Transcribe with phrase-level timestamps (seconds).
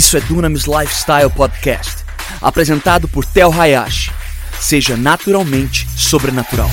[0.00, 2.06] Isso é Dunamis Lifestyle Podcast,
[2.40, 4.10] apresentado por Tel Hayashi.
[4.58, 6.70] Seja naturalmente sobrenatural.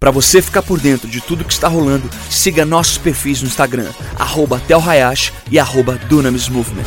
[0.00, 3.92] Para você ficar por dentro de tudo que está rolando, siga nossos perfis no Instagram,
[4.18, 6.86] arroba Hayashi e arroba Dunamis Movement.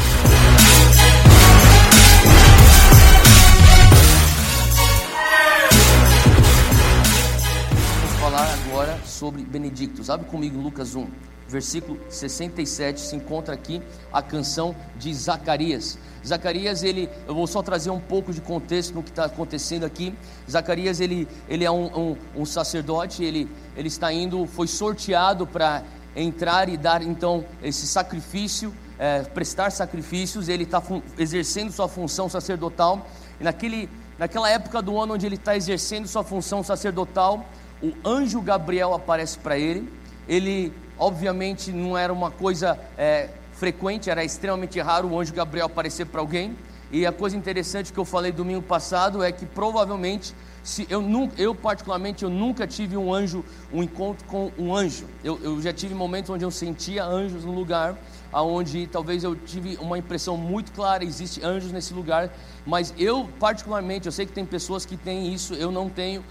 [8.19, 10.09] Falar agora sobre Benedictus.
[10.09, 11.05] Abre comigo Lucas 1,
[11.51, 12.99] versículo 67.
[12.99, 15.97] Se encontra aqui a canção de Zacarias.
[16.25, 20.15] Zacarias, ele, eu vou só trazer um pouco de contexto no que está acontecendo aqui.
[20.49, 25.83] Zacarias, ele, ele é um, um, um sacerdote, ele, ele está indo, foi sorteado para
[26.15, 30.47] entrar e dar então esse sacrifício, é, prestar sacrifícios.
[30.47, 30.81] Ele está
[31.17, 33.07] exercendo sua função sacerdotal.
[33.39, 37.45] E naquele, naquela época do ano onde ele está exercendo sua função sacerdotal,
[37.81, 39.91] o anjo Gabriel aparece para ele.
[40.27, 40.71] Ele,
[41.01, 46.21] obviamente, não era uma coisa é, frequente, era extremamente raro o anjo Gabriel aparecer para
[46.21, 46.55] alguém.
[46.91, 51.01] E a coisa interessante que eu falei domingo passado é que provavelmente, se eu,
[51.37, 55.05] eu particularmente, eu nunca tive um anjo, um encontro com um anjo.
[55.23, 57.97] Eu, eu já tive momentos onde eu sentia anjos no lugar,
[58.31, 62.29] aonde talvez eu tive uma impressão muito clara, existe anjos nesse lugar,
[62.63, 66.23] mas eu particularmente, eu sei que tem pessoas que têm isso, eu não tenho,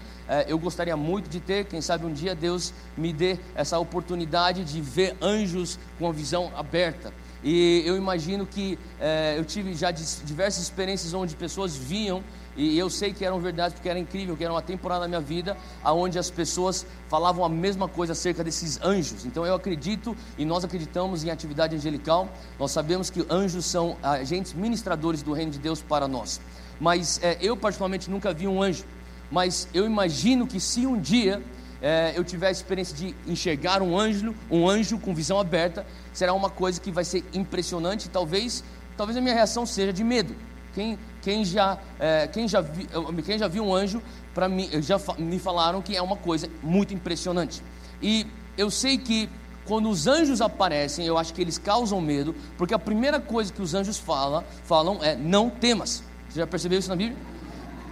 [0.47, 4.79] eu gostaria muito de ter, quem sabe um dia Deus me dê essa oportunidade de
[4.79, 7.13] ver anjos com a visão aberta.
[7.43, 12.23] E eu imagino que é, eu tive já diversas experiências onde pessoas vinham
[12.55, 15.21] e eu sei que eram verdades porque era incrível, que era uma temporada na minha
[15.21, 19.25] vida onde as pessoas falavam a mesma coisa acerca desses anjos.
[19.25, 22.29] Então eu acredito e nós acreditamos em atividade angelical.
[22.59, 26.39] Nós sabemos que anjos são agentes ministradores do reino de Deus para nós.
[26.79, 28.83] Mas é, eu particularmente nunca vi um anjo.
[29.31, 31.41] Mas eu imagino que se um dia
[31.81, 36.33] é, eu tiver a experiência de enxergar um anjo, um anjo com visão aberta, será
[36.33, 38.09] uma coisa que vai ser impressionante.
[38.09, 38.63] Talvez,
[38.95, 40.35] talvez a minha reação seja de medo.
[40.73, 42.87] Quem, quem, já, é, quem, já, vi,
[43.25, 44.01] quem já viu um anjo,
[44.33, 47.63] para mim, já me falaram que é uma coisa muito impressionante.
[48.01, 48.27] E
[48.57, 49.29] eu sei que
[49.65, 53.61] quando os anjos aparecem, eu acho que eles causam medo, porque a primeira coisa que
[53.61, 56.03] os anjos falam, falam é não temas.
[56.29, 57.17] Você já percebeu isso na Bíblia?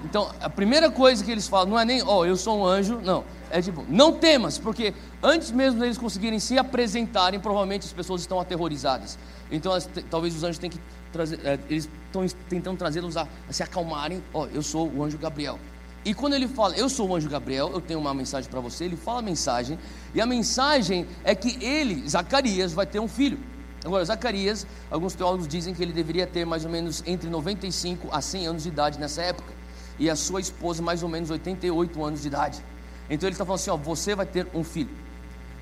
[0.03, 2.65] Então, a primeira coisa que eles falam não é nem, ó, oh, eu sou um
[2.65, 3.23] anjo, não.
[3.51, 8.39] É tipo, não temas, porque antes mesmo deles conseguirem se apresentarem, provavelmente as pessoas estão
[8.39, 9.17] aterrorizadas.
[9.51, 10.79] Então, as, talvez os anjos tenham que
[11.11, 14.23] trazer, é, eles estão tentando trazê-los a, a, se acalmarem.
[14.33, 15.59] Ó, oh, eu sou o anjo Gabriel.
[16.05, 18.85] E quando ele fala, eu sou o anjo Gabriel, eu tenho uma mensagem para você,
[18.85, 19.77] ele fala a mensagem,
[20.13, 23.37] e a mensagem é que ele, Zacarias, vai ter um filho.
[23.83, 28.21] Agora, Zacarias, alguns teólogos dizem que ele deveria ter mais ou menos entre 95 a
[28.21, 29.58] 100 anos de idade nessa época
[29.99, 32.63] e a sua esposa mais ou menos 88 anos de idade.
[33.09, 34.89] Então ele está falando assim: ó, você vai ter um filho.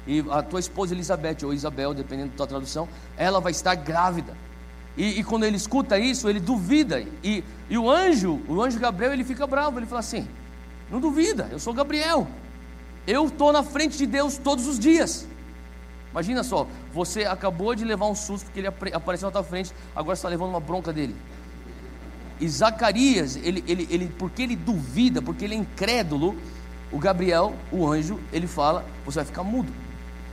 [0.05, 2.87] E a tua esposa Elizabeth, ou Isabel, dependendo da tua tradução,
[3.17, 4.37] ela vai estar grávida.
[4.95, 7.03] E, e quando ele escuta isso, ele duvida.
[7.23, 9.79] E, e o anjo, o anjo Gabriel, ele fica bravo.
[9.79, 10.27] Ele fala assim:
[10.89, 12.27] não duvida, eu sou Gabriel.
[13.05, 15.27] Eu estou na frente de Deus todos os dias.
[16.11, 20.13] Imagina só, você acabou de levar um susto porque ele apareceu na tua frente, agora
[20.13, 21.15] está levando uma bronca dele.
[22.39, 26.35] E Zacarias, ele, ele, ele, porque ele duvida, porque ele é incrédulo,
[26.91, 29.71] o Gabriel, o anjo, ele fala: você vai ficar mudo.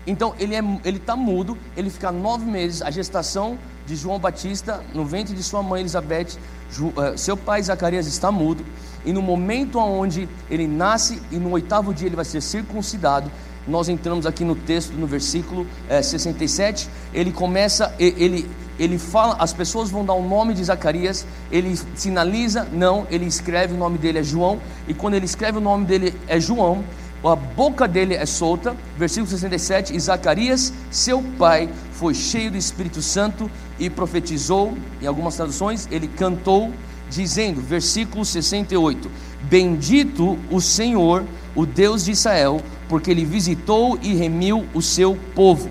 [0.07, 2.83] Então ele é, ele está mudo, ele fica nove meses.
[2.83, 8.07] A gestação de João Batista no ventre de sua mãe Elizabeth, eh, seu pai Zacarias
[8.07, 8.65] está mudo.
[9.05, 13.31] E no momento onde ele nasce e no oitavo dia ele vai ser circuncidado,
[13.67, 16.89] nós entramos aqui no texto, no versículo é, 67.
[17.13, 18.49] Ele começa, ele
[18.79, 23.75] ele fala, as pessoas vão dar o nome de Zacarias, ele sinaliza, não, ele escreve
[23.75, 26.85] o nome dele é João, e quando ele escreve o nome dele é João,
[27.25, 33.01] a boca dele é solta, versículo 67, e Zacarias, seu pai, foi cheio do Espírito
[33.01, 36.71] Santo e profetizou, em algumas traduções, ele cantou,
[37.09, 39.11] dizendo, versículo 68,
[39.49, 41.25] Bendito o Senhor,
[41.55, 45.71] o Deus de Israel, porque ele visitou e remiu o seu povo,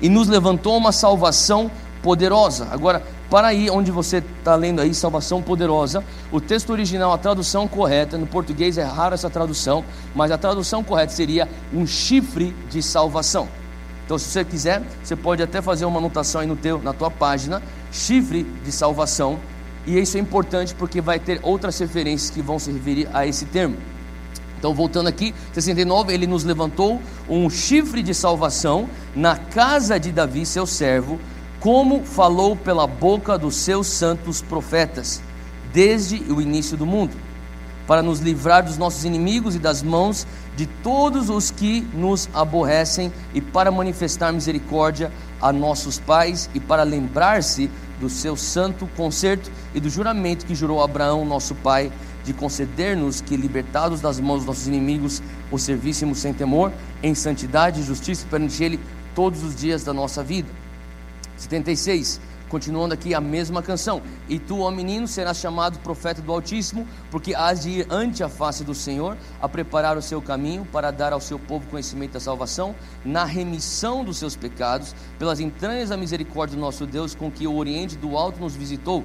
[0.00, 1.70] e nos levantou uma salvação
[2.02, 2.68] poderosa.
[2.70, 7.66] Agora, para aí onde você está lendo aí, salvação poderosa, o texto original, a tradução
[7.66, 9.84] correta, no português é rara essa tradução,
[10.14, 13.48] mas a tradução correta seria um chifre de salvação.
[14.04, 17.10] Então, se você quiser, você pode até fazer uma anotação aí no teu, na tua
[17.10, 19.38] página, chifre de salvação,
[19.86, 23.44] e isso é importante porque vai ter outras referências que vão se referir a esse
[23.46, 23.76] termo.
[24.58, 30.46] Então, voltando aqui, 69, ele nos levantou um chifre de salvação na casa de Davi,
[30.46, 31.20] seu servo,
[31.60, 35.22] como falou pela boca dos seus santos profetas,
[35.72, 37.14] desde o início do mundo,
[37.86, 40.26] para nos livrar dos nossos inimigos e das mãos
[40.56, 46.84] de todos os que nos aborrecem e para manifestar misericórdia a nossos pais e para
[46.84, 47.70] lembrar-se
[48.04, 51.90] do seu santo concerto e do juramento que jurou Abraão, nosso pai,
[52.22, 56.70] de conceder-nos que, libertados das mãos dos nossos inimigos, o servíssemos sem temor,
[57.02, 58.78] em santidade e justiça perante Ele
[59.14, 60.48] todos os dias da nossa vida.
[61.38, 62.20] 76.
[62.54, 64.00] Continuando aqui a mesma canção.
[64.28, 68.28] E tu, ó menino, serás chamado profeta do Altíssimo, porque has de ir ante a
[68.28, 72.20] face do Senhor, a preparar o seu caminho, para dar ao seu povo conhecimento da
[72.20, 72.72] salvação,
[73.04, 77.56] na remissão dos seus pecados, pelas entranhas da misericórdia do nosso Deus, com que o
[77.56, 79.02] Oriente do Alto nos visitou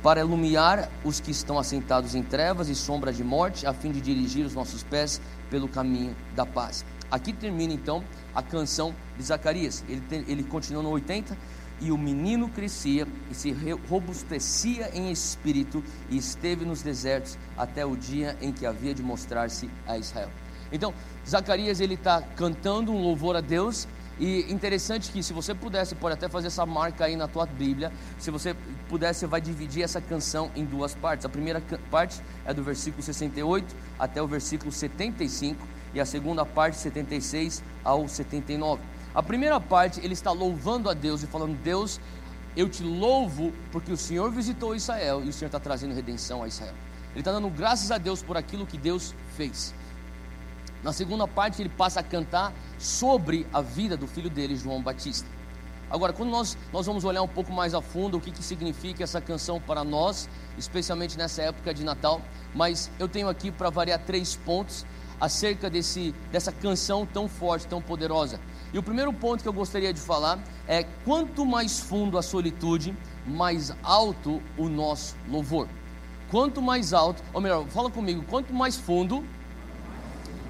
[0.00, 4.00] para iluminar os que estão assentados em trevas e sombra de morte, a fim de
[4.00, 5.20] dirigir os nossos pés
[5.50, 6.84] pelo caminho da paz.
[7.10, 8.02] Aqui termina então
[8.34, 9.84] a canção de Zacarias.
[9.88, 11.36] Ele, tem, ele continua no 80.
[11.80, 13.52] E o menino crescia e se
[13.88, 19.68] robustecia em espírito e esteve nos desertos até o dia em que havia de mostrar-se
[19.86, 20.30] a Israel.
[20.72, 20.94] Então,
[21.28, 23.86] Zacarias ele está cantando um louvor a Deus
[24.18, 27.92] e interessante que se você pudesse, pode até fazer essa marca aí na tua Bíblia.
[28.18, 28.54] Se você
[28.88, 31.26] pudesse, você vai dividir essa canção em duas partes.
[31.26, 31.60] A primeira
[31.90, 38.06] parte é do versículo 68 até o versículo 75 e a segunda parte 76 ao
[38.06, 38.80] 79.
[39.14, 42.00] A primeira parte ele está louvando a Deus e falando: Deus,
[42.56, 46.48] eu te louvo porque o Senhor visitou Israel e o Senhor está trazendo redenção a
[46.48, 46.74] Israel.
[47.12, 49.72] Ele está dando graças a Deus por aquilo que Deus fez.
[50.82, 55.26] Na segunda parte, ele passa a cantar sobre a vida do filho dele, João Batista.
[55.88, 59.04] Agora, quando nós, nós vamos olhar um pouco mais a fundo o que, que significa
[59.04, 60.28] essa canção para nós,
[60.58, 62.20] especialmente nessa época de Natal,
[62.54, 64.84] mas eu tenho aqui para variar três pontos
[65.20, 68.40] acerca desse, dessa canção tão forte, tão poderosa.
[68.72, 72.96] E o primeiro ponto que eu gostaria de falar é: quanto mais fundo a solitude,
[73.26, 75.68] mais alto o nosso louvor.
[76.30, 79.24] Quanto mais alto, ou melhor, fala comigo, quanto mais fundo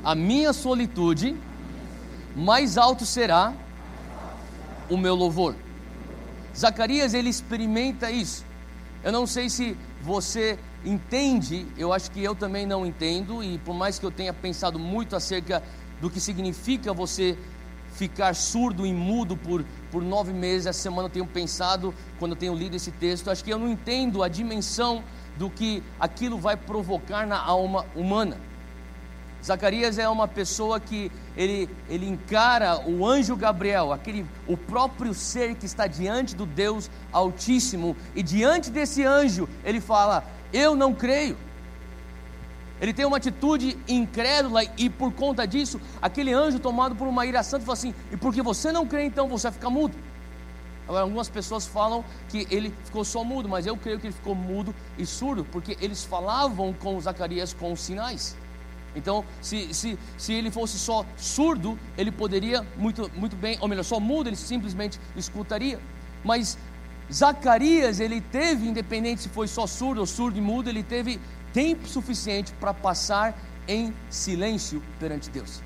[0.03, 1.37] a minha solitude,
[2.37, 3.53] mais alto será
[4.89, 5.55] o meu louvor.
[6.57, 8.45] Zacarias ele experimenta isso.
[9.03, 13.75] Eu não sei se você entende, eu acho que eu também não entendo, e por
[13.75, 15.63] mais que eu tenha pensado muito acerca
[16.01, 17.37] do que significa você
[17.95, 22.37] ficar surdo e mudo por, por nove meses, essa semana eu tenho pensado, quando eu
[22.37, 25.03] tenho lido esse texto, acho que eu não entendo a dimensão
[25.37, 28.39] do que aquilo vai provocar na alma humana.
[29.45, 35.55] Zacarias é uma pessoa que ele, ele encara o anjo Gabriel, aquele o próprio ser
[35.55, 41.37] que está diante do Deus Altíssimo, e diante desse anjo ele fala: Eu não creio.
[42.81, 47.43] Ele tem uma atitude incrédula e por conta disso, aquele anjo tomado por uma ira
[47.43, 49.95] santa fala assim: E porque você não crê, então você vai ficar mudo.
[50.89, 54.35] Agora, algumas pessoas falam que ele ficou só mudo, mas eu creio que ele ficou
[54.35, 58.37] mudo e surdo, porque eles falavam com Zacarias com os sinais.
[58.95, 63.83] Então, se, se, se ele fosse só surdo, ele poderia muito, muito bem, ou melhor,
[63.83, 65.81] só mudo, ele simplesmente escutaria.
[66.25, 66.57] Mas
[67.13, 71.21] Zacarias, ele teve, independente se foi só surdo ou surdo e mudo, ele teve
[71.53, 73.39] tempo suficiente para passar
[73.69, 75.63] em silêncio perante Deus.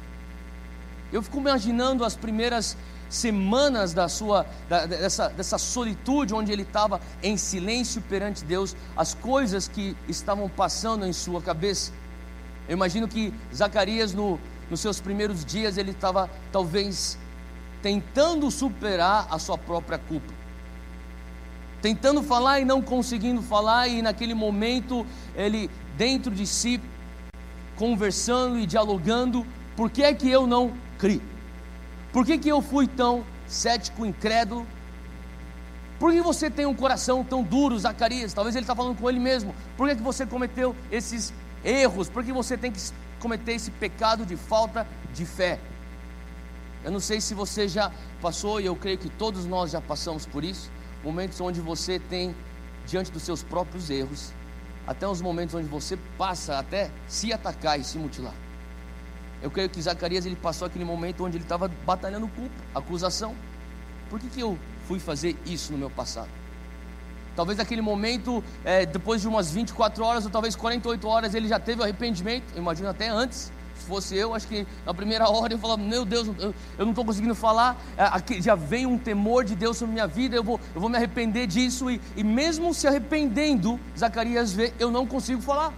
[1.13, 2.77] Eu fico imaginando as primeiras
[3.09, 9.15] semanas da sua da, dessa, dessa solitude onde ele estava em silêncio perante Deus, as
[9.15, 11.93] coisas que estavam passando em sua cabeça.
[12.69, 14.39] Eu imagino que Zacarias, no,
[14.71, 17.19] nos seus primeiros dias, ele estava talvez
[17.83, 20.33] tentando superar a sua própria culpa.
[21.81, 26.81] Tentando falar e não conseguindo falar, e naquele momento, ele dentro de si,
[27.77, 31.23] conversando e dialogando: por que é que eu não criei?
[32.13, 34.67] Por que, que eu fui tão cético, incrédulo?
[35.99, 38.33] Por que você tem um coração tão duro, Zacarias?
[38.33, 39.55] Talvez ele está falando com ele mesmo.
[39.77, 41.33] Por que, que você cometeu esses
[41.65, 42.81] erros, porque você tem que
[43.21, 45.59] cometer esse pecado de falta de fé.
[46.85, 50.25] Eu não sei se você já passou, e eu creio que todos nós já passamos
[50.27, 50.71] por isso,
[51.03, 52.35] momentos onde você tem,
[52.87, 54.33] diante dos seus próprios erros,
[54.87, 58.35] até os momentos onde você passa até se atacar e se mutilar.
[59.43, 63.35] Eu creio que Zacarias ele passou aquele momento onde ele estava batalhando culpa, acusação.
[64.09, 66.31] Por que, que eu fui fazer isso no meu passado?
[67.39, 71.61] Talvez naquele momento, é, depois de umas 24 horas ou talvez 48 horas, ele já
[71.61, 72.53] teve arrependimento.
[72.53, 73.53] Eu imagino até antes.
[73.77, 76.91] Se fosse eu, acho que na primeira hora eu falava: Meu Deus, eu, eu não
[76.91, 77.81] estou conseguindo falar.
[77.97, 80.35] É, já vem um temor de Deus sobre minha vida.
[80.35, 81.89] Eu vou, eu vou me arrepender disso.
[81.89, 85.73] E, e mesmo se arrependendo, Zacarias vê: Eu não consigo falar.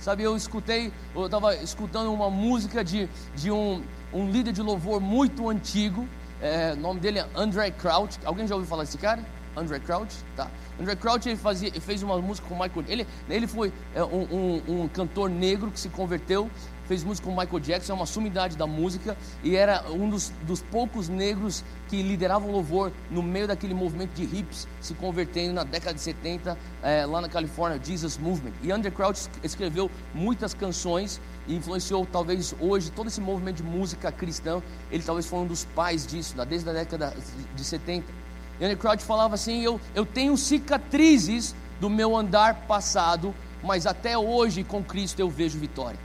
[0.00, 3.80] Sabe, eu escutei, eu estava escutando uma música de, de um,
[4.12, 6.08] um líder de louvor muito antigo.
[6.40, 8.18] É, o nome dele é Andre Crouch.
[8.24, 9.24] Alguém já ouviu falar desse cara?
[9.56, 10.50] André Crouch, tá?
[10.80, 12.84] André Crouch ele fazia, ele fez uma música com Michael.
[12.88, 16.50] Ele, ele foi é, um, um, um, cantor negro que se converteu,
[16.86, 20.62] fez música com Michael Jackson, é uma sumidade da música e era um dos, dos
[20.62, 25.94] poucos negros que lideravam louvor no meio daquele movimento de hips se convertendo na década
[25.94, 28.52] de 70 é, lá na Califórnia, Jesus Movement.
[28.62, 34.10] E André Crouch escreveu muitas canções e influenciou talvez hoje todo esse movimento de música
[34.10, 34.62] cristã.
[34.90, 37.14] Ele talvez foi um dos pais disso, desde a década
[37.54, 38.21] de 70.
[38.62, 44.62] Andy Crouch falava assim: eu, eu tenho cicatrizes do meu andar passado, mas até hoje
[44.62, 45.98] com Cristo eu vejo vitória.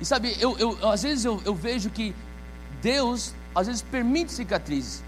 [0.00, 2.14] E sabe, eu, eu, às vezes eu, eu vejo que
[2.82, 5.02] Deus às vezes permite cicatrizes.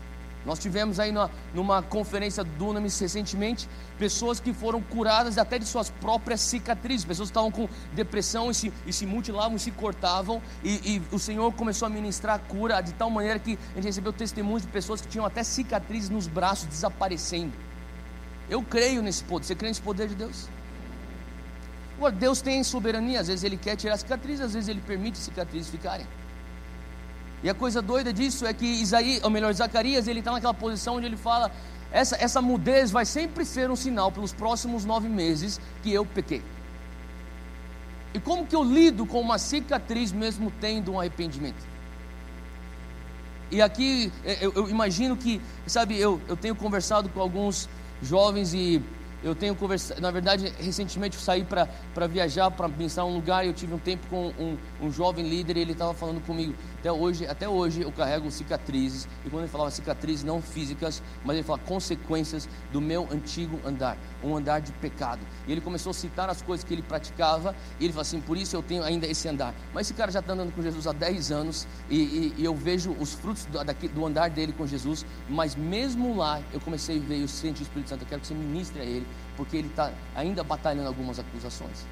[0.47, 5.67] Nós tivemos aí numa, numa conferência do Unamis recentemente pessoas que foram curadas até de
[5.67, 10.41] suas próprias cicatrizes, pessoas que estavam com depressão e se, e se mutilavam se cortavam,
[10.63, 13.87] e, e, o Senhor começou a ministrar a cura de tal maneira que a gente
[13.87, 17.53] recebeu testemunhos de pessoas que tinham até cicatrizes nos braços desaparecendo.
[18.49, 20.49] Eu creio nesse poder, você crê nesse poder de Deus?
[22.19, 26.07] Deus tem soberania, às vezes Ele quer tirar cicatrizes, às vezes Ele permite cicatrizes ficarem.
[27.43, 30.97] E a coisa doida disso é que Isaías, ou melhor, Zacarias, ele está naquela posição
[30.97, 31.51] onde ele fala:
[31.91, 36.43] essa, essa mudez vai sempre ser um sinal pelos próximos nove meses que eu pequei.
[38.15, 41.67] E como que eu lido com uma cicatriz mesmo tendo um arrependimento?
[43.51, 47.69] E aqui é, eu, eu imagino que, sabe, eu, eu tenho conversado com alguns
[48.03, 48.83] jovens e
[49.27, 53.49] eu tenho conversado, na verdade, recentemente eu saí para viajar, para pensar um lugar e
[53.49, 56.55] eu tive um tempo com um, um jovem líder e ele estava falando comigo.
[56.79, 61.35] Até hoje, até hoje eu carrego cicatrizes, e quando ele falava cicatrizes não físicas, mas
[61.37, 65.21] ele fala consequências do meu antigo andar, um andar de pecado.
[65.49, 68.37] E ele começou a citar as coisas que ele praticava, e ele falou assim: por
[68.37, 69.53] isso eu tenho ainda esse andar.
[69.75, 72.55] Mas esse cara já está andando com Jesus há 10 anos, e, e, e eu
[72.55, 76.99] vejo os frutos do, daqui, do andar dele com Jesus, mas mesmo lá eu comecei
[76.99, 79.07] a ver, eu senti o Espírito Santo, eu quero que você ministre a ele,
[79.37, 81.87] porque ele está ainda batalhando algumas acusações.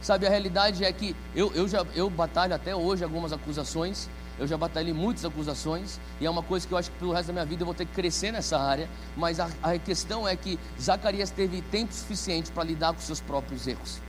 [0.00, 4.08] Sabe, a realidade é que eu, eu, já, eu batalho até hoje algumas acusações,
[4.38, 7.28] eu já batalhei muitas acusações, e é uma coisa que eu acho que pelo resto
[7.28, 10.36] da minha vida eu vou ter que crescer nessa área, mas a, a questão é
[10.36, 14.00] que Zacarias teve tempo suficiente para lidar com seus próprios erros.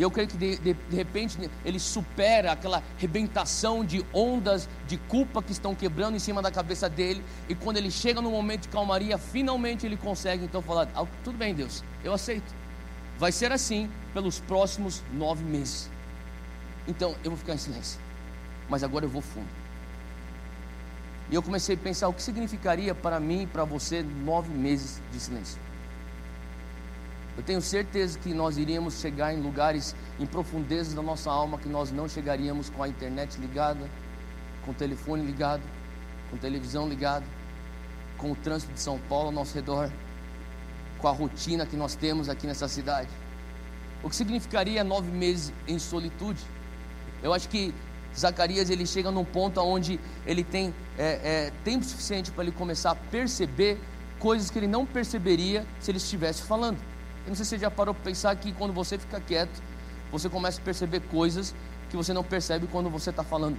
[0.00, 4.96] E eu creio que de, de, de, repente ele supera aquela rebentação de ondas de
[4.96, 7.22] culpa que estão quebrando em cima da cabeça dele.
[7.50, 11.36] E quando ele chega no momento de calmaria, finalmente ele consegue então falar: ah, tudo
[11.36, 12.50] bem, Deus, eu aceito.
[13.18, 15.90] Vai ser assim pelos próximos nove meses.
[16.88, 18.00] Então eu vou ficar em silêncio.
[18.70, 19.50] Mas agora eu vou fundo.
[21.30, 25.02] E eu comecei a pensar o que significaria para mim e para você nove meses
[25.12, 25.60] de silêncio.
[27.40, 31.70] Eu tenho certeza que nós iríamos chegar em lugares, em profundezas da nossa alma, que
[31.70, 33.88] nós não chegaríamos com a internet ligada,
[34.62, 35.62] com o telefone ligado,
[36.28, 37.24] com a televisão ligada,
[38.18, 39.90] com o trânsito de São Paulo ao nosso redor
[40.98, 43.08] com a rotina que nós temos aqui nessa cidade.
[44.02, 46.44] O que significaria nove meses em solitude?
[47.22, 47.72] Eu acho que
[48.14, 52.90] Zacarias ele chega num ponto onde ele tem é, é, tempo suficiente para ele começar
[52.90, 53.78] a perceber
[54.18, 56.99] coisas que ele não perceberia se ele estivesse falando.
[57.24, 59.62] Eu não sei se você já parou para pensar que quando você fica quieto,
[60.10, 61.54] você começa a perceber coisas
[61.88, 63.58] que você não percebe quando você está falando.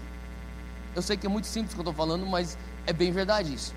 [0.95, 3.53] Eu sei que é muito simples o que eu estou falando, mas é bem verdade
[3.53, 3.73] isso.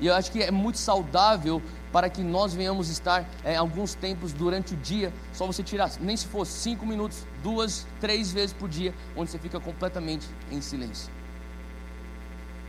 [0.00, 1.62] E eu acho que é muito saudável
[1.92, 6.16] para que nós venhamos estar é, alguns tempos durante o dia, só você tirar, nem
[6.16, 11.12] se fosse cinco minutos, duas, três vezes por dia, onde você fica completamente em silêncio.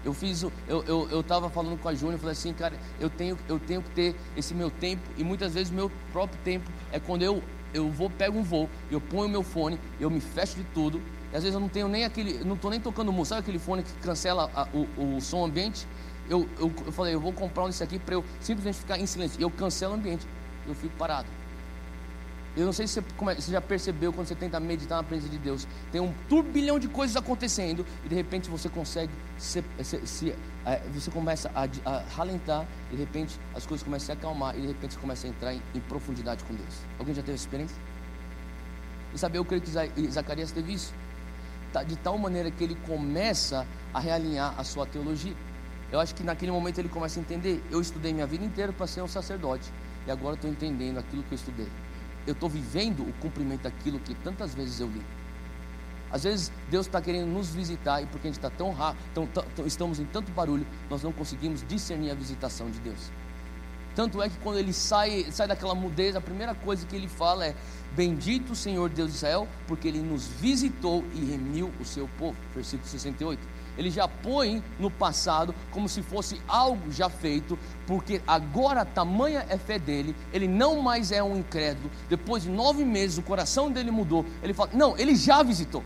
[0.03, 3.37] Eu fiz, eu eu eu estava falando com a Júnior, falei assim, cara, eu tenho
[3.47, 6.99] eu tenho que ter esse meu tempo e muitas vezes o meu próprio tempo é
[6.99, 7.41] quando eu
[7.73, 11.01] eu vou pego um voo, eu ponho o meu fone, eu me fecho de tudo
[11.31, 13.59] e às vezes eu não tenho nem aquele, não estou nem tocando música, sabe aquele
[13.59, 15.87] fone que cancela a, o, o som ambiente?
[16.31, 19.05] eu, eu, eu falei, eu vou comprar um desse aqui para eu simplesmente ficar em
[19.05, 19.39] silêncio.
[19.41, 20.25] Eu cancelo o ambiente,
[20.67, 21.27] eu fico parado.
[22.55, 25.37] Eu não sei se você, você, já percebeu quando você tenta meditar na presença de
[25.37, 25.65] Deus.
[25.89, 30.81] Tem um turbilhão de coisas acontecendo e de repente você consegue se, se, se é,
[30.93, 34.61] você começa a, a ralentar e de repente as coisas começam a se acalmar e
[34.61, 36.75] de repente você começa a entrar em, em profundidade com Deus.
[36.99, 37.77] Alguém já teve essa experiência?
[39.13, 39.71] E sabe, eu creio que
[40.09, 40.93] Zacarias teve isso.
[41.87, 45.35] De tal maneira que ele começa a realinhar a sua teologia.
[45.89, 47.63] Eu acho que naquele momento ele começa a entender.
[47.71, 49.71] Eu estudei minha vida inteira para ser um sacerdote.
[50.05, 51.67] E agora estou entendendo aquilo que eu estudei.
[52.25, 55.01] Eu estou vivendo o cumprimento daquilo que tantas vezes eu li.
[56.11, 59.29] Às vezes Deus está querendo nos visitar e porque a gente está tão rápido,
[59.65, 63.11] estamos em tanto barulho, nós não conseguimos discernir a visitação de Deus.
[63.95, 67.45] Tanto é que quando ele sai, sai daquela mudez, a primeira coisa que ele fala
[67.45, 67.55] é:
[67.93, 72.37] Bendito o Senhor Deus de Israel, porque ele nos visitou e remiu o seu povo.
[72.55, 73.39] Versículo 68.
[73.81, 77.57] Ele já põe no passado como se fosse algo já feito,
[77.87, 81.89] porque agora tamanha é fé dele, ele não mais é um incrédulo.
[82.07, 84.23] Depois de nove meses, o coração dele mudou.
[84.43, 85.83] Ele fala: Não, ele já visitou.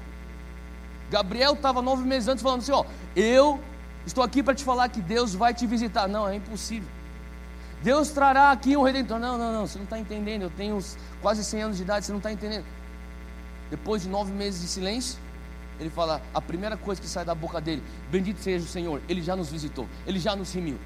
[1.09, 2.83] Gabriel estava nove meses antes falando assim: Ó,
[3.15, 3.61] eu
[4.05, 6.05] estou aqui para te falar que Deus vai te visitar.
[6.09, 6.89] Não, é impossível.
[7.81, 9.19] Deus trará aqui um redentor.
[9.19, 10.41] Não, não, não, você não está entendendo.
[10.41, 10.77] Eu tenho
[11.21, 12.65] quase 100 anos de idade, você não está entendendo.
[13.69, 15.17] Depois de nove meses de silêncio,
[15.79, 19.21] ele fala, a primeira coisa que sai da boca dele: Bendito seja o Senhor, ele
[19.21, 20.77] já nos visitou, ele já nos remiu.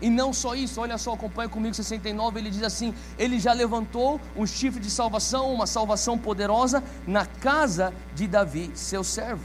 [0.00, 4.20] E não só isso, olha só, acompanha comigo 69, ele diz assim: Ele já levantou
[4.36, 9.42] um chifre de salvação, uma salvação poderosa na casa de Davi, seu servo.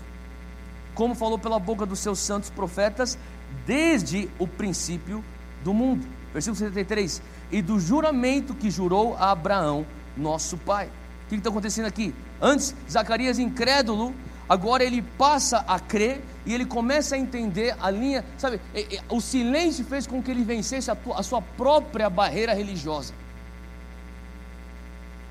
[0.93, 3.17] Como falou pela boca dos seus santos profetas,
[3.65, 5.24] desde o princípio
[5.63, 6.05] do mundo.
[6.34, 7.22] Versículo 73.
[7.51, 9.86] E do juramento que jurou a Abraão,
[10.17, 10.88] nosso pai.
[11.25, 12.13] O que está acontecendo aqui?
[12.41, 14.13] Antes, Zacarias incrédulo
[14.51, 18.60] Agora ele passa a crer e ele começa a entender a linha, sabe?
[19.08, 23.13] O silêncio fez com que ele vencesse a, tua, a sua própria barreira religiosa.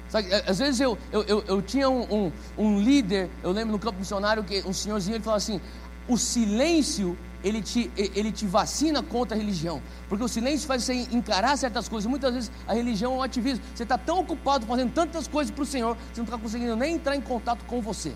[0.08, 3.78] Sabe, às vezes eu, eu, eu, eu tinha um, um, um, líder, eu lembro no
[3.78, 5.60] campo missionário que um senhorzinho ele assim:
[6.08, 10.94] o silêncio ele te, ele te vacina contra a religião, porque o silêncio faz você
[10.94, 12.08] encarar certas coisas.
[12.08, 13.62] Muitas vezes a religião é um ativismo.
[13.74, 16.94] Você está tão ocupado fazendo tantas coisas para o Senhor, você não está conseguindo nem
[16.94, 18.14] entrar em contato com você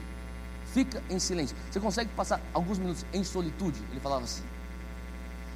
[0.74, 1.56] fica em silêncio.
[1.70, 3.80] Você consegue passar alguns minutos em solitude?
[3.92, 4.42] Ele falava assim.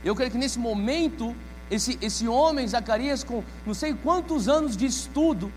[0.05, 1.35] Eu creio que nesse momento,
[1.69, 5.53] esse, esse homem, Zacarias, com não sei quantos anos de estudo,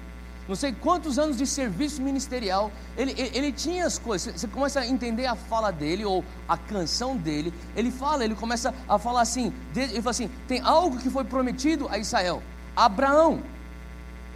[0.47, 4.33] não sei quantos anos de serviço ministerial, ele, ele, ele, tinha as coisas.
[4.33, 7.53] Você começa a entender a fala dele ou a canção dele.
[7.75, 11.87] Ele fala, ele começa a falar assim: ele fala assim, tem algo que foi prometido
[11.87, 12.41] a Israel,
[12.75, 13.43] Abraão.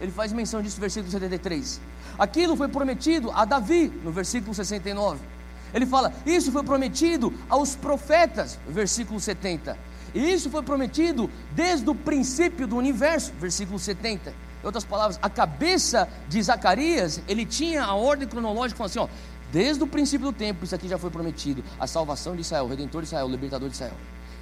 [0.00, 1.80] Ele faz menção disso versículo 73.
[2.18, 5.20] Aquilo foi prometido a Davi, no versículo 69.
[5.74, 9.76] Ele fala: Isso foi prometido aos profetas, versículo 70.
[10.14, 14.30] E isso foi prometido desde o princípio do universo, versículo 70.
[14.30, 19.08] Em outras palavras, a cabeça de Zacarias, ele tinha a ordem cronológica, falando assim: ó,
[19.52, 22.68] desde o princípio do tempo, isso aqui já foi prometido, a salvação de Israel, o
[22.68, 23.96] redentor de Israel, o libertador de Israel.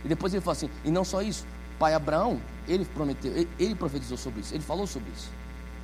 [0.04, 1.44] E depois ele fala assim: e não só isso,
[1.79, 5.29] pai Abraão, ele prometeu, ele, ele profetizou sobre isso, ele falou sobre isso,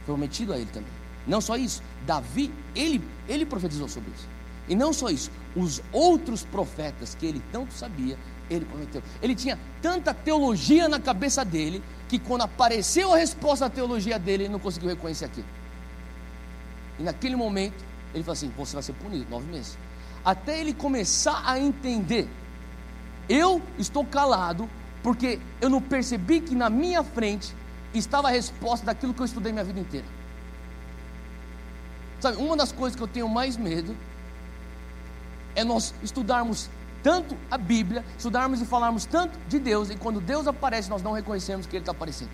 [0.04, 0.99] foi prometido a ele também.
[1.30, 4.28] Não só isso, Davi, ele, ele profetizou sobre isso.
[4.68, 8.18] E não só isso, os outros profetas que ele tanto sabia,
[8.50, 9.00] ele prometeu.
[9.22, 14.44] Ele tinha tanta teologia na cabeça dele, que quando apareceu a resposta à teologia dele,
[14.44, 15.46] ele não conseguiu reconhecer aquilo.
[16.98, 19.78] E naquele momento, ele falou assim: Você vai ser punido, nove meses.
[20.24, 22.28] Até ele começar a entender,
[23.28, 24.68] eu estou calado,
[25.00, 27.54] porque eu não percebi que na minha frente
[27.94, 30.19] estava a resposta daquilo que eu estudei minha vida inteira.
[32.20, 33.96] Sabe, uma das coisas que eu tenho mais medo
[35.54, 36.68] é nós estudarmos
[37.02, 41.12] tanto a Bíblia, estudarmos e falarmos tanto de Deus, e quando Deus aparece, nós não
[41.12, 42.30] reconhecemos que Ele está aparecendo.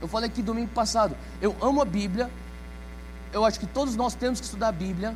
[0.00, 2.30] Eu falei aqui domingo passado, eu amo a Bíblia,
[3.32, 5.14] eu acho que todos nós temos que estudar a Bíblia.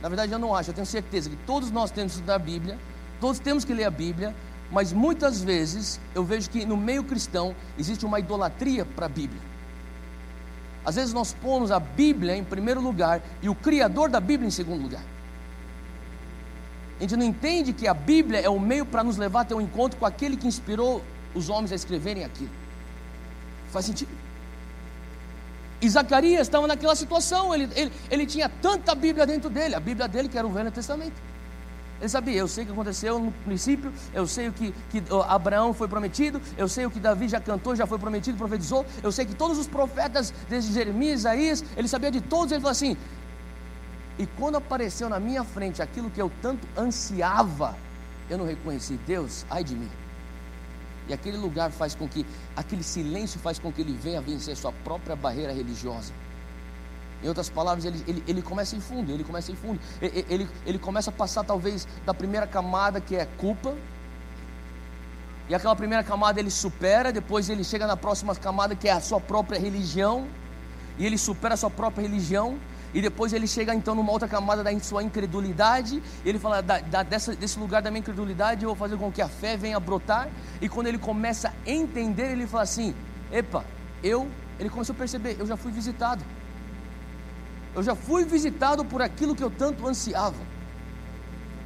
[0.00, 2.38] Na verdade, eu não acho, eu tenho certeza que todos nós temos que estudar a
[2.38, 2.78] Bíblia,
[3.20, 4.34] todos temos que ler a Bíblia,
[4.70, 9.47] mas muitas vezes eu vejo que no meio cristão existe uma idolatria para a Bíblia.
[10.88, 14.50] Às vezes nós pomos a Bíblia em primeiro lugar e o Criador da Bíblia em
[14.50, 15.02] segundo lugar.
[16.96, 19.60] A gente não entende que a Bíblia é o meio para nos levar até um
[19.60, 21.02] encontro com aquele que inspirou
[21.34, 22.48] os homens a escreverem aquilo.
[23.70, 24.08] Faz sentido?
[25.82, 30.08] E Zacarias estava naquela situação, ele, ele, ele tinha tanta Bíblia dentro dele, a Bíblia
[30.08, 31.20] dele que era o Velho Testamento.
[32.00, 35.74] Ele sabia, eu sei o que aconteceu no princípio, eu sei o que, que Abraão
[35.74, 39.26] foi prometido, eu sei o que Davi já cantou, já foi prometido, profetizou, eu sei
[39.26, 42.96] que todos os profetas, desde Jeremias, Isaías, ele sabia de todos, ele falou assim.
[44.16, 47.76] E quando apareceu na minha frente aquilo que eu tanto ansiava,
[48.30, 49.90] eu não reconheci Deus, ai de mim.
[51.08, 54.72] E aquele lugar faz com que, aquele silêncio faz com que ele venha vencer sua
[54.72, 56.12] própria barreira religiosa.
[57.22, 59.80] Em outras palavras, ele, ele, ele começa em fundo, ele começa em fundo.
[60.00, 63.74] Ele, ele, ele começa a passar talvez da primeira camada que é culpa.
[65.48, 69.00] E aquela primeira camada ele supera, depois ele chega na próxima camada que é a
[69.00, 70.28] sua própria religião.
[70.96, 72.58] E ele supera a sua própria religião.
[72.94, 76.02] E depois ele chega então numa outra camada da sua incredulidade.
[76.24, 79.20] Ele fala: da, da, dessa, desse lugar da minha incredulidade eu vou fazer com que
[79.20, 80.28] a fé venha a brotar.
[80.60, 82.94] E quando ele começa a entender, ele fala assim:
[83.32, 83.64] Epa,
[84.02, 84.28] eu.
[84.58, 86.24] Ele começou a perceber: eu já fui visitado.
[87.78, 90.34] Eu já fui visitado por aquilo que eu tanto ansiava.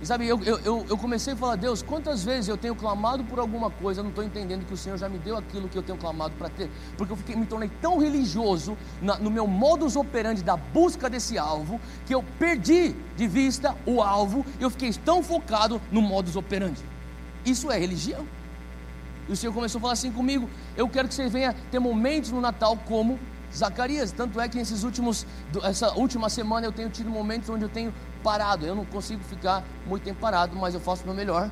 [0.03, 3.39] E sabe, eu, eu, eu comecei a falar, Deus, quantas vezes eu tenho clamado por
[3.39, 5.83] alguma coisa, eu não estou entendendo que o Senhor já me deu aquilo que eu
[5.83, 9.97] tenho clamado para ter, porque eu fiquei, me tornei tão religioso na, no meu modus
[9.97, 14.93] operandi da busca desse alvo, que eu perdi de vista o alvo, e eu fiquei
[14.93, 16.83] tão focado no modus operandi.
[17.43, 18.27] Isso é religião.
[19.29, 22.31] E o Senhor começou a falar assim comigo: eu quero que você venha ter momentos
[22.31, 23.19] no Natal como
[23.55, 24.13] Zacarias.
[24.13, 25.27] Tanto é que nesses últimos,
[25.63, 28.67] essa última semana eu tenho tido momentos onde eu tenho parado.
[28.67, 31.51] Eu não consigo ficar muito tempo parado, mas eu faço o meu melhor.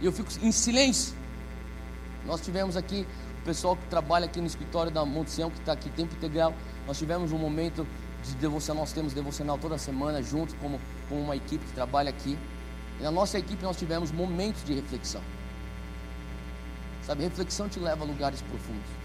[0.00, 1.14] E eu fico em silêncio.
[2.26, 3.06] Nós tivemos aqui
[3.40, 6.54] o pessoal que trabalha aqui no escritório da Monte Sião, que está aqui tempo integral.
[6.86, 7.86] Nós tivemos um momento
[8.22, 10.78] de devocional, nós temos devocional toda semana, junto com
[11.10, 12.38] uma equipe que trabalha aqui.
[12.98, 15.22] E na nossa equipe nós tivemos momentos de reflexão.
[17.02, 18.99] Sabe, reflexão te leva a lugares profundos.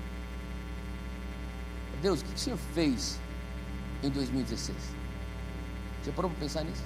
[2.05, 3.19] Deus, o que o Senhor fez
[4.03, 4.77] em 2016?
[6.03, 6.83] Você parou para pensar nisso?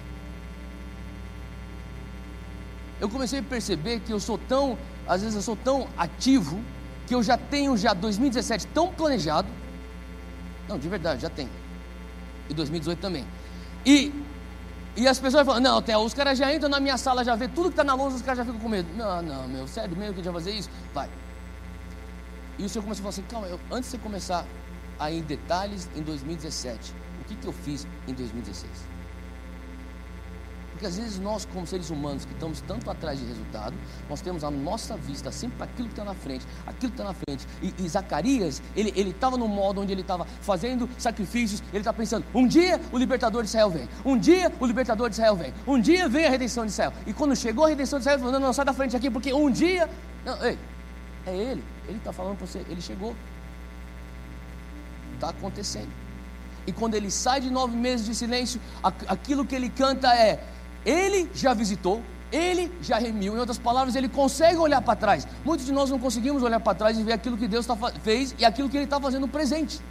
[3.01, 6.63] Eu comecei a perceber que eu sou tão, às vezes eu sou tão ativo,
[7.05, 9.49] que eu já tenho já 2017 tão planejado.
[10.69, 11.49] Não, de verdade, já tenho.
[12.49, 13.25] E 2018 também.
[13.85, 14.13] E,
[14.95, 17.49] e as pessoas falam, não, Theo, os caras já entram na minha sala, já vê
[17.49, 18.87] tudo que está na lousa, os caras já ficam com medo.
[18.95, 20.69] Não, não, meu, sério mesmo que a gente vai fazer isso?
[20.93, 21.09] Vai.
[22.57, 24.45] E o Senhor começou a falar assim, calma, eu, antes de você começar
[24.99, 28.99] a ir em detalhes em 2017, o que, que eu fiz em 2016?
[30.79, 33.75] Porque às vezes nós, como seres humanos, que estamos tanto atrás de resultado,
[34.09, 37.03] nós temos a nossa vista sempre para aquilo que está na frente, aquilo que está
[37.03, 37.45] na frente.
[37.61, 42.25] E, e Zacarias, ele estava no modo onde ele estava fazendo sacrifícios, ele está pensando:
[42.33, 45.81] um dia o libertador de Israel vem, um dia o libertador de Israel vem, um
[45.81, 46.93] dia vem a redenção de Israel.
[47.05, 49.11] E quando chegou a redenção de Israel, ele falou: não, não, sai da frente aqui,
[49.11, 49.89] porque um dia.
[50.25, 50.57] Não, ei,
[51.27, 53.13] é ele, ele está falando para você, ele chegou.
[55.19, 55.89] Está acontecendo.
[56.65, 60.41] E quando ele sai de nove meses de silêncio, aquilo que ele canta é:
[60.85, 62.01] ele já visitou,
[62.31, 63.35] ele já remiu.
[63.35, 65.27] Em outras palavras, ele consegue olhar para trás.
[65.43, 68.33] Muitos de nós não conseguimos olhar para trás e ver aquilo que Deus tá, fez
[68.39, 69.81] e aquilo que Ele está fazendo no presente.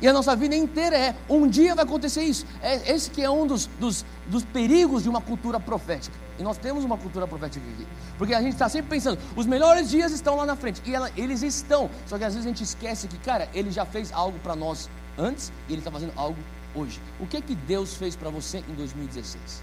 [0.00, 2.46] E a nossa vida inteira é, um dia vai acontecer isso.
[2.62, 6.16] É, esse que é um dos, dos, dos perigos de uma cultura profética.
[6.38, 7.86] E nós temos uma cultura profética aqui.
[8.16, 10.80] Porque a gente está sempre pensando, os melhores dias estão lá na frente.
[10.86, 11.90] E ela, eles estão.
[12.06, 14.88] Só que às vezes a gente esquece que, cara, ele já fez algo para nós
[15.18, 16.38] antes e ele está fazendo algo
[16.74, 16.98] hoje.
[17.18, 19.62] O que é que Deus fez para você em 2016?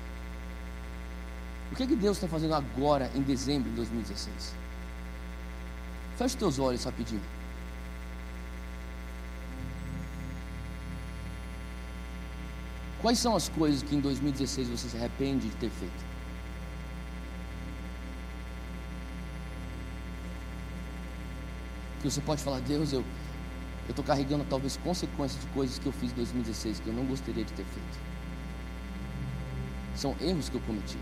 [1.71, 4.53] O que é que Deus está fazendo agora em dezembro de 2016?
[6.17, 7.21] Feche teus olhos rapidinho.
[13.01, 16.05] Quais são as coisas que em 2016 você se arrepende de ter feito?
[22.01, 23.03] Que você pode falar, Deus, eu
[23.87, 27.43] estou carregando talvez consequências de coisas que eu fiz em 2016 que eu não gostaria
[27.43, 27.99] de ter feito.
[29.95, 30.97] São erros que eu cometi.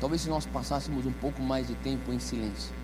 [0.00, 2.74] Talvez se nós passássemos um pouco mais de tempo em silêncio,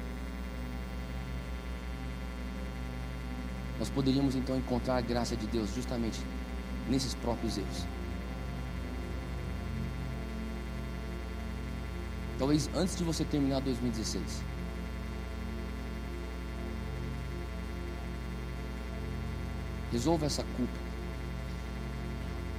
[3.78, 6.20] nós poderíamos então encontrar a graça de Deus justamente
[6.88, 7.86] nesses próprios erros.
[12.38, 14.42] Talvez antes de você terminar 2016.
[19.92, 20.78] Resolva essa culpa.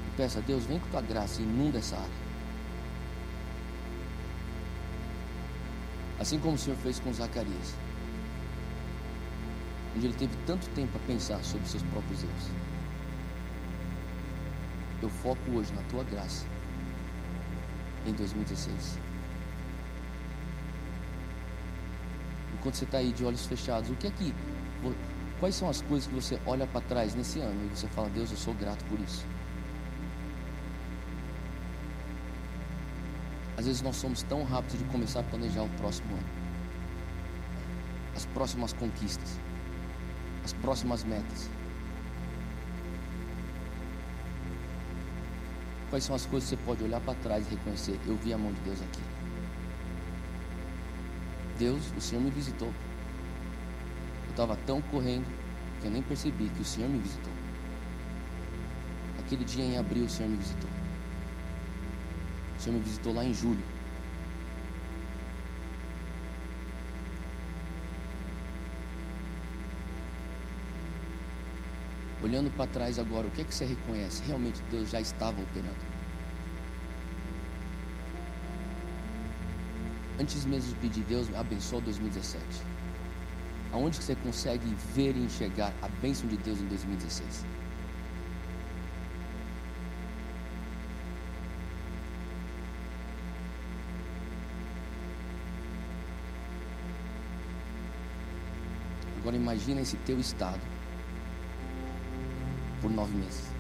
[0.08, 2.33] E peça a Deus, vem com tua graça e inunda essa área.
[6.24, 7.76] Assim como o Senhor fez com Zacarias.
[9.94, 12.44] Onde ele teve tanto tempo a pensar sobre seus próprios erros.
[15.02, 16.46] Eu foco hoje na tua graça.
[18.08, 18.98] Em 2016.
[22.54, 24.34] Enquanto você está aí de olhos fechados, o que é que.
[25.42, 28.32] Quais são as coisas que você olha para trás nesse ano e você fala, Deus,
[28.32, 29.26] eu sou grato por isso?
[33.64, 36.28] Às vezes nós somos tão rápidos de começar a planejar o próximo ano,
[38.14, 39.40] as próximas conquistas,
[40.44, 41.50] as próximas metas.
[45.90, 47.98] Quais são as coisas que você pode olhar para trás e reconhecer?
[48.06, 49.02] Eu vi a mão de Deus aqui.
[51.58, 52.68] Deus, o Senhor me visitou.
[54.26, 55.26] Eu estava tão correndo
[55.80, 57.32] que eu nem percebi que o Senhor me visitou.
[59.20, 60.83] Aquele dia em abril, o Senhor me visitou.
[62.64, 63.62] O Senhor me visitou lá em julho.
[72.24, 74.24] Olhando para trás agora, o que é que você reconhece?
[74.26, 75.76] Realmente Deus já estava operando.
[80.18, 82.46] Antes mesmo de pedir, Deus abençoe 2017.
[83.74, 87.46] Aonde que você consegue ver e enxergar a bênção de Deus em 2016?
[99.24, 100.62] Agora imagina esse teu estado
[102.82, 103.52] por nove meses.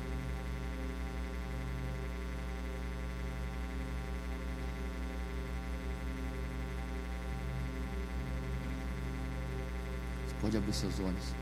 [10.26, 11.36] Você pode abrir seus olhos.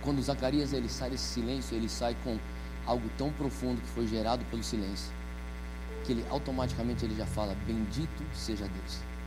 [0.00, 2.38] Quando Zacarias ele sai desse silêncio, ele sai com
[2.86, 5.12] algo tão profundo que foi gerado pelo silêncio,
[6.04, 9.17] que ele automaticamente ele já fala: Bendito seja Deus.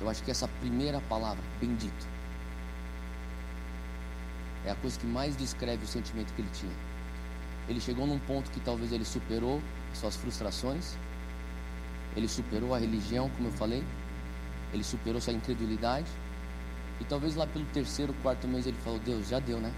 [0.00, 2.06] Eu acho que essa primeira palavra, bendito,
[4.64, 6.72] é a coisa que mais descreve o sentimento que ele tinha.
[7.68, 9.60] Ele chegou num ponto que talvez ele superou
[9.92, 10.96] suas frustrações,
[12.16, 13.84] ele superou a religião, como eu falei,
[14.72, 16.08] ele superou sua incredulidade,
[17.00, 19.72] e talvez lá pelo terceiro, quarto mês ele falou: Deus, já deu, né?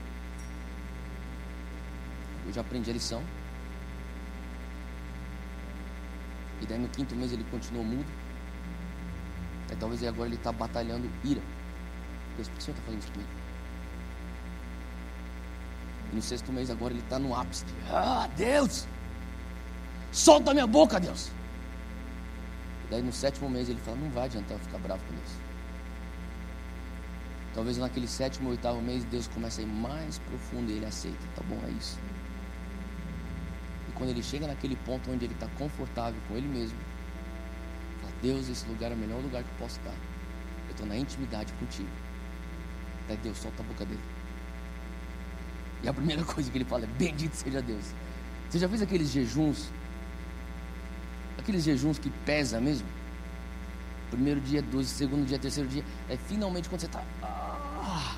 [2.46, 3.22] Eu já aprendi a lição.
[6.60, 8.21] E daí no quinto mês ele continuou mudo.
[9.72, 11.40] Aí talvez agora ele está batalhando ira.
[12.36, 13.30] Deus, por que o Senhor está fazendo isso comigo?
[16.12, 17.64] E no sexto mês agora ele está no ápice.
[17.90, 18.86] Ah, Deus!
[20.12, 21.28] Solta a minha boca, Deus!
[22.84, 25.30] E daí no sétimo mês ele fala, não vai adiantar eu ficar bravo com Deus.
[27.54, 31.26] Talvez naquele sétimo ou oitavo mês Deus comece a ir mais profundo e ele aceita.
[31.34, 31.98] Tá bom, é isso.
[33.88, 36.76] E quando ele chega naquele ponto onde ele está confortável com ele mesmo,
[38.22, 39.90] Deus, esse lugar é o melhor lugar que eu posso estar.
[39.90, 41.88] Eu estou na intimidade contigo.
[43.04, 44.00] Até Deus, solta a boca dele.
[45.82, 47.84] E a primeira coisa que ele fala é: Bendito seja Deus.
[48.48, 49.70] Você já fez aqueles jejuns?
[51.36, 52.86] Aqueles jejuns que pesa mesmo?
[54.10, 55.84] Primeiro dia, doze, segundo dia, terceiro dia.
[56.08, 57.02] É finalmente quando você está.
[57.22, 58.14] Ah,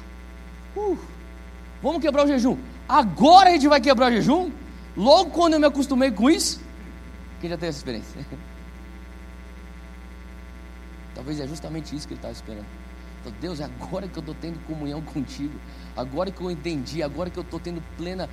[0.76, 0.98] uh,
[1.82, 2.58] vamos quebrar o jejum.
[2.86, 4.52] Agora a gente vai quebrar o jejum?
[4.94, 6.60] Logo quando eu me acostumei com isso?
[7.40, 8.26] Quem já teve essa experiência?
[11.24, 12.66] Talvez é justamente isso que ele estava esperando.
[13.22, 15.58] Então, Deus, agora que eu estou tendo comunhão contigo,
[15.96, 18.28] agora que eu entendi, agora que eu estou tendo plena,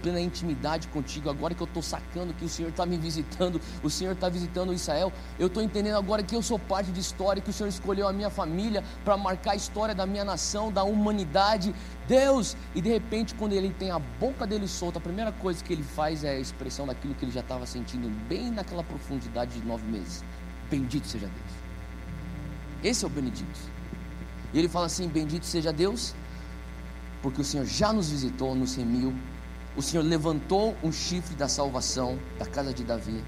[0.00, 3.90] plena intimidade contigo, agora que eu estou sacando que o Senhor está me visitando, o
[3.90, 7.50] Senhor está visitando Israel, eu estou entendendo agora que eu sou parte de história, que
[7.50, 11.74] o Senhor escolheu a minha família para marcar a história da minha nação, da humanidade.
[12.06, 15.72] Deus, e de repente, quando ele tem a boca dele solta, a primeira coisa que
[15.72, 19.66] ele faz é a expressão daquilo que ele já estava sentindo, bem naquela profundidade de
[19.66, 20.22] nove meses.
[20.70, 21.65] Bendito seja Deus.
[22.82, 23.60] Esse é o benedito.
[24.52, 26.14] E ele fala assim: Bendito seja Deus,
[27.22, 29.14] porque o Senhor já nos visitou, nos remiu.
[29.76, 33.22] O Senhor levantou um chifre da salvação da casa de Davi.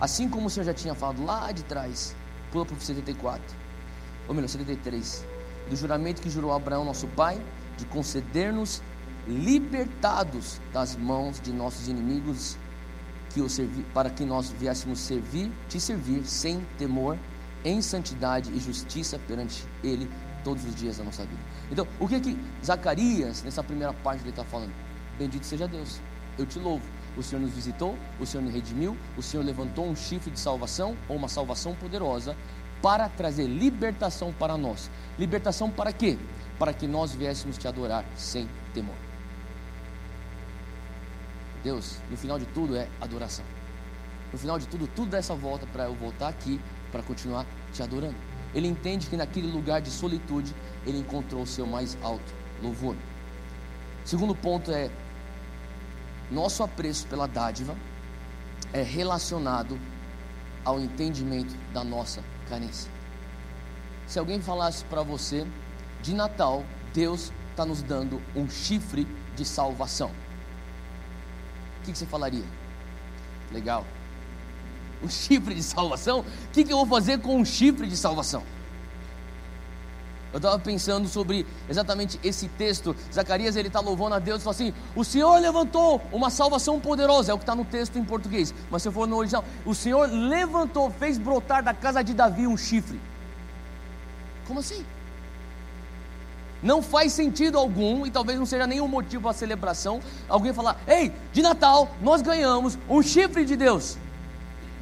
[0.00, 2.16] Assim como o Senhor já tinha falado lá de trás,
[2.50, 3.40] pula para o 74,
[4.26, 5.24] ou melhor, 73,
[5.70, 7.40] do juramento que jurou Abraão, nosso pai,
[7.78, 8.82] de conceder-nos
[9.28, 12.58] libertados das mãos de nossos inimigos,
[13.30, 17.16] que servi, para que nós viéssemos servir, te servir sem temor
[17.64, 20.10] em santidade e justiça perante Ele
[20.42, 21.40] todos os dias da nossa vida.
[21.70, 24.72] Então, o que que Zacarias, nessa primeira parte, ele está falando?
[25.18, 26.00] Bendito seja Deus,
[26.38, 26.84] eu te louvo.
[27.16, 30.96] O Senhor nos visitou, o Senhor nos redimiu, o Senhor levantou um chifre de salvação,
[31.08, 32.36] ou uma salvação poderosa,
[32.80, 34.90] para trazer libertação para nós.
[35.18, 36.18] Libertação para quê?
[36.58, 38.96] Para que nós viéssemos te adorar sem temor.
[41.62, 43.44] Deus, no final de tudo, é adoração.
[44.32, 46.60] No final de tudo, tudo dessa volta para eu voltar aqui
[46.92, 48.14] para continuar te adorando.
[48.54, 50.54] Ele entende que naquele lugar de solitude
[50.86, 52.94] ele encontrou o seu mais alto louvor.
[54.04, 54.90] Segundo ponto é
[56.30, 57.74] nosso apreço pela dádiva
[58.72, 59.78] é relacionado
[60.64, 62.90] ao entendimento da nossa carência.
[64.06, 65.46] Se alguém falasse para você
[66.02, 70.10] de Natal, Deus está nos dando um chifre de salvação,
[71.82, 72.44] o que, que você falaria?
[73.50, 73.84] Legal,
[75.02, 76.20] um chifre de salvação?
[76.20, 78.42] O que, que eu vou fazer com um chifre de salvação?
[80.32, 82.96] Eu estava pensando sobre exatamente esse texto.
[83.12, 87.32] Zacarias ele está louvando a Deus e fala assim: O Senhor levantou uma salvação poderosa,
[87.32, 88.54] é o que está no texto em português.
[88.70, 92.56] Mas se for no original, o Senhor levantou, fez brotar da casa de Davi um
[92.56, 92.98] chifre.
[94.46, 94.84] Como assim?
[96.62, 101.12] Não faz sentido algum, e talvez não seja nenhum motivo para celebração, alguém falar: Ei,
[101.30, 103.98] de Natal nós ganhamos um chifre de Deus.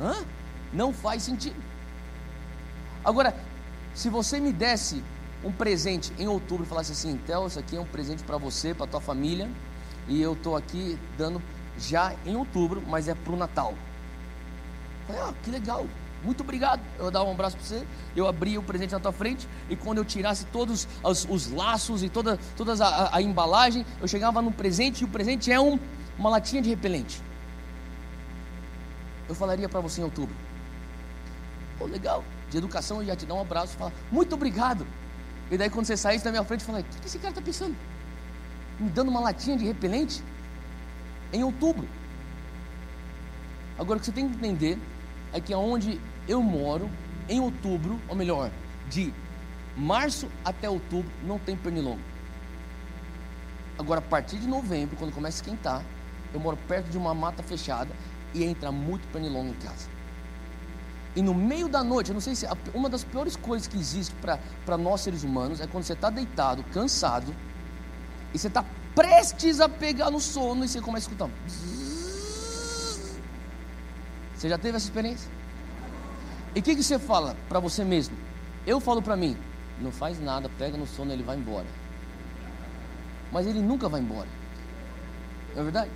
[0.00, 0.24] Hã?
[0.72, 1.56] Não faz sentido.
[3.04, 3.34] Agora,
[3.94, 5.02] se você me desse
[5.44, 8.74] um presente em outubro e falasse assim, Theo, isso aqui é um presente para você,
[8.74, 9.48] para tua família,
[10.08, 11.42] e eu estou aqui dando
[11.78, 13.74] já em outubro, mas é para o Natal.
[15.06, 15.86] falei, ah, que legal.
[16.22, 16.82] muito obrigado.
[16.98, 19.98] Eu dar um abraço para você, eu abria o presente na tua frente, e quando
[19.98, 24.42] eu tirasse todos os, os laços e toda, toda a, a, a, embalagem, eu chegava
[24.42, 25.78] no presente, e o presente é um,
[26.18, 27.22] uma latinha de repelente.
[29.30, 30.34] Eu falaria para você em outubro.
[31.78, 34.84] Pô, legal, de educação eu ia te dar um abraço e falar, muito obrigado.
[35.52, 37.40] E daí quando você saísse da minha frente, eu falei, o que esse cara está
[37.40, 37.76] pensando?
[38.80, 40.20] Me dando uma latinha de repelente?
[41.32, 41.88] Em outubro.
[43.78, 44.76] Agora o que você tem que entender
[45.32, 46.90] é que aonde eu moro,
[47.28, 48.50] em outubro, ou melhor,
[48.88, 49.14] de
[49.76, 52.02] março até outubro, não tem pernilongo.
[53.78, 55.84] Agora, a partir de novembro, quando começa a esquentar,
[56.34, 57.90] eu moro perto de uma mata fechada
[58.34, 59.88] e entra muito pernilongo em casa.
[61.14, 64.14] E no meio da noite, eu não sei se uma das piores coisas que existe
[64.64, 67.34] para nós seres humanos é quando você está deitado, cansado,
[68.32, 68.64] e você está
[68.94, 71.30] prestes a pegar no sono e você começa a escutar.
[74.34, 75.30] Você já teve essa experiência?
[76.54, 78.16] E o que, que você fala para você mesmo?
[78.66, 79.36] Eu falo para mim,
[79.80, 81.66] não faz nada, pega no sono, ele vai embora.
[83.32, 84.28] Mas ele nunca vai embora.
[85.54, 85.90] Não é verdade?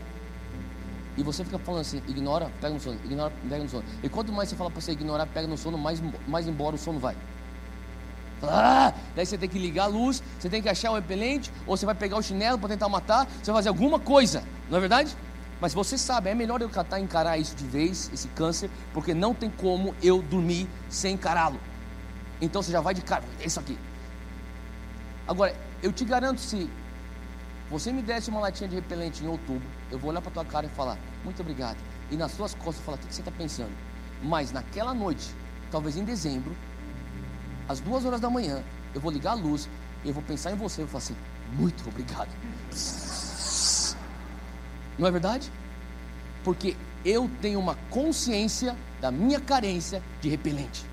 [1.17, 3.85] E você fica falando assim, ignora, pega no sono, ignora, pega no sono.
[4.03, 6.79] E quanto mais você fala para você ignorar, pega no sono, mais, mais embora o
[6.79, 7.17] sono vai.
[8.43, 11.77] Ah, daí você tem que ligar a luz, você tem que achar o repelente, ou
[11.77, 14.81] você vai pegar o chinelo para tentar matar, você vai fazer alguma coisa, não é
[14.81, 15.17] verdade?
[15.61, 19.33] Mas você sabe, é melhor eu catar encarar isso de vez, esse câncer, porque não
[19.33, 21.59] tem como eu dormir sem encará-lo.
[22.41, 23.79] Então você já vai de cara, é isso aqui.
[25.27, 26.69] Agora, eu te garanto, se
[27.75, 30.65] você me desse uma latinha de repelente em outubro, eu vou olhar para tua cara
[30.65, 31.77] e falar, muito obrigado.
[32.09, 33.73] E nas suas costas eu falar, o que você está pensando?
[34.23, 35.35] Mas naquela noite,
[35.73, 36.55] talvez em dezembro,
[37.69, 38.63] às duas horas da manhã,
[38.95, 39.69] eu vou ligar a luz
[40.05, 41.17] e eu vou pensar em você e falar assim,
[41.55, 42.29] muito obrigado.
[44.97, 45.51] Não é verdade?
[46.45, 50.87] Porque eu tenho uma consciência da minha carência de repelente.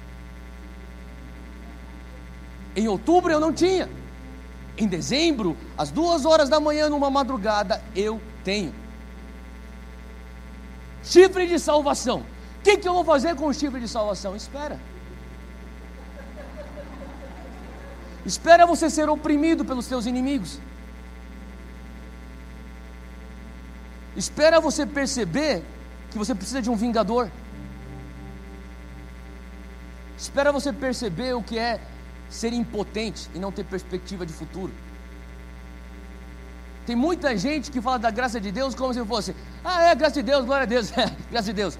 [2.75, 3.87] Em outubro eu não tinha.
[4.81, 8.73] Em dezembro, às duas horas da manhã, numa madrugada, eu tenho.
[11.03, 12.21] Chifre de salvação.
[12.57, 14.35] O que, que eu vou fazer com o chifre de salvação?
[14.35, 14.79] Espera.
[18.25, 20.59] Espera você ser oprimido pelos seus inimigos.
[24.15, 25.63] Espera você perceber
[26.09, 27.29] que você precisa de um vingador.
[30.17, 31.79] Espera você perceber o que é
[32.31, 34.73] ser impotente e não ter perspectiva de futuro.
[36.85, 40.15] Tem muita gente que fala da graça de Deus como se fosse, ah, é graça
[40.15, 41.77] de Deus, glória a Deus, é, graça de Deus.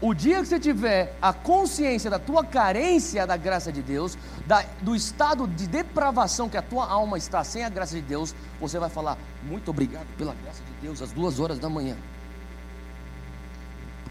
[0.00, 4.64] O dia que você tiver a consciência da tua carência da graça de Deus, da,
[4.80, 8.80] do estado de depravação que a tua alma está sem a graça de Deus, você
[8.80, 11.96] vai falar: Muito obrigado pela graça de Deus, às duas horas da manhã.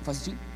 [0.04, 0.52] Faz sentido?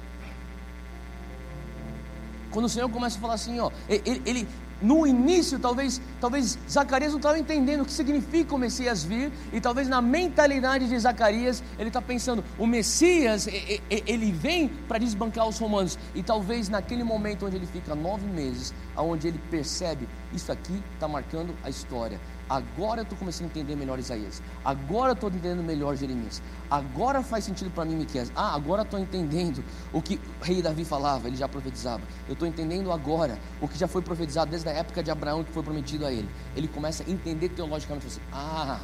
[2.56, 4.48] Quando o Senhor começa a falar assim, ó, ele, ele,
[4.82, 9.62] no início, talvez, talvez Zacarias não estava entendendo o que significa o Messias vir, e
[9.62, 13.48] talvez na mentalidade de Zacarias, ele está pensando: o Messias,
[13.90, 18.74] ele vem para desbancar os romanos, e talvez naquele momento onde ele fica nove meses,
[18.96, 22.20] aonde ele percebe: isso aqui está marcando a história.
[22.48, 24.42] Agora eu estou começando a entender melhor Isaías.
[24.64, 26.44] Agora eu estou entendendo melhor Jeremias.
[26.70, 28.32] Agora faz sentido para mim Miqueias.
[28.36, 32.04] Ah, agora estou entendendo o que o rei Davi falava, ele já profetizava.
[32.28, 35.52] Eu estou entendendo agora o que já foi profetizado desde a época de Abraão que
[35.52, 36.30] foi prometido a ele.
[36.56, 38.22] Ele começa a entender teologicamente assim.
[38.32, 38.80] Ah,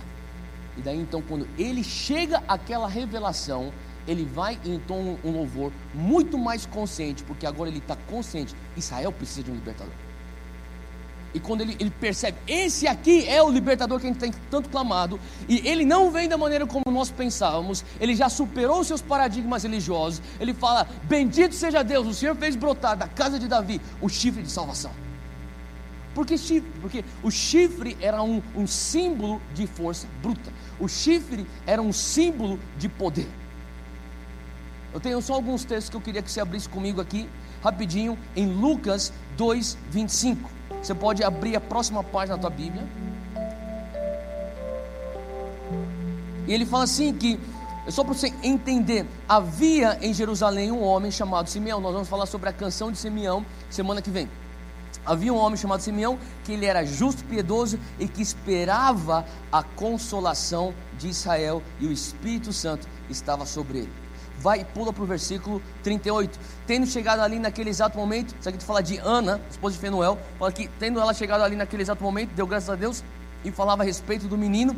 [0.75, 3.71] e daí então quando ele chega àquela revelação,
[4.07, 8.55] ele vai e entona um louvor muito mais consciente, porque agora ele está consciente.
[8.75, 9.93] Israel precisa de um libertador.
[11.33, 14.69] E quando ele, ele percebe, esse aqui é o libertador que a gente tem tanto
[14.69, 19.63] clamado, e ele não vem da maneira como nós pensávamos, ele já superou seus paradigmas
[19.63, 24.09] religiosos, ele fala: Bendito seja Deus, o Senhor fez brotar da casa de Davi o
[24.09, 24.91] chifre de salvação.
[26.13, 26.69] Por que chifre?
[26.81, 32.59] Porque o chifre era um, um símbolo de força bruta, o chifre era um símbolo
[32.77, 33.29] de poder.
[34.93, 37.29] Eu tenho só alguns textos que eu queria que você abrisse comigo aqui,
[37.63, 40.49] rapidinho, em Lucas 2, 25.
[40.81, 42.85] Você pode abrir a próxima página da tua Bíblia.
[46.45, 47.39] E ele fala assim que
[47.87, 51.79] só para você entender, havia em Jerusalém um homem chamado Simeão.
[51.79, 54.29] Nós vamos falar sobre a canção de Simeão semana que vem.
[55.05, 60.73] Havia um homem chamado Simeão que ele era justo, piedoso e que esperava a consolação
[60.99, 64.00] de Israel e o Espírito Santo estava sobre ele
[64.41, 66.39] vai e pula para o versículo 38.
[66.65, 70.17] Tendo chegado ali naquele exato momento, isso aqui tu fala de Ana, esposa de Fenuel,
[70.39, 73.03] fala que tendo ela chegado ali naquele exato momento, deu graças a Deus
[73.43, 74.75] e falava a respeito do menino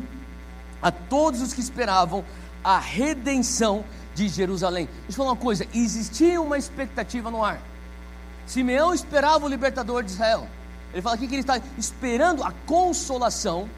[0.82, 2.24] a todos os que esperavam
[2.62, 3.84] a redenção
[4.14, 4.86] de Jerusalém.
[4.86, 7.60] Deixa eu falar uma coisa: existia uma expectativa no ar.
[8.46, 10.46] Simeão esperava o libertador de Israel.
[10.92, 13.68] Ele fala aqui que ele está esperando a consolação.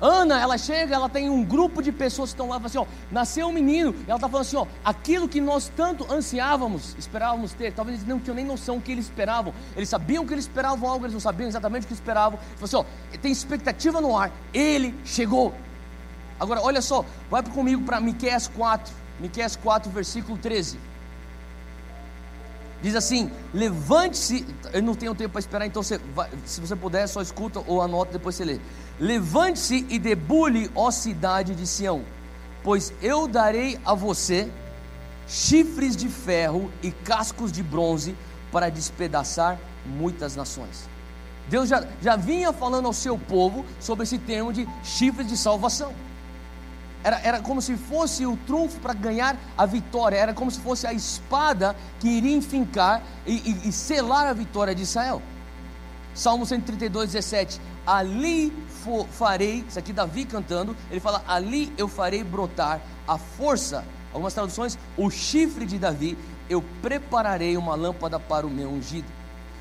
[0.00, 3.48] Ana, ela chega, ela tem um grupo de pessoas que estão lá, assim, ó, nasceu
[3.48, 7.98] um menino, ela está falando assim, ó, aquilo que nós tanto ansiávamos, esperávamos ter, talvez
[7.98, 11.06] eles não tinham nem noção o que eles esperavam, eles sabiam que eles esperavam algo,
[11.06, 14.94] eles não sabiam exatamente o que esperavam, falou assim, ó, tem expectativa no ar, ele
[15.04, 15.54] chegou.
[16.38, 20.78] Agora, olha só, vai comigo para Miqueias 4, Miqueias 4, versículo 13.
[22.82, 24.46] Diz assim: levante-se.
[24.72, 27.80] Eu não tenho tempo para esperar, então você vai, se você puder, só escuta ou
[27.80, 28.60] anota, depois você lê.
[28.98, 32.02] Levante-se e debule, ó cidade de Sião,
[32.62, 34.50] pois eu darei a você
[35.26, 38.14] chifres de ferro e cascos de bronze
[38.52, 40.88] para despedaçar muitas nações.
[41.48, 45.92] Deus já, já vinha falando ao seu povo sobre esse termo de chifres de salvação.
[47.06, 50.88] Era, era como se fosse o trunfo para ganhar a vitória, era como se fosse
[50.88, 55.22] a espada que iria enfincar e, e, e selar a vitória de Israel.
[56.12, 58.52] Salmo 132, 17: Ali
[59.12, 64.76] farei, isso aqui Davi cantando, ele fala: Ali eu farei brotar a força, algumas traduções,
[64.96, 66.18] o chifre de Davi,
[66.50, 69.06] eu prepararei uma lâmpada para o meu ungido.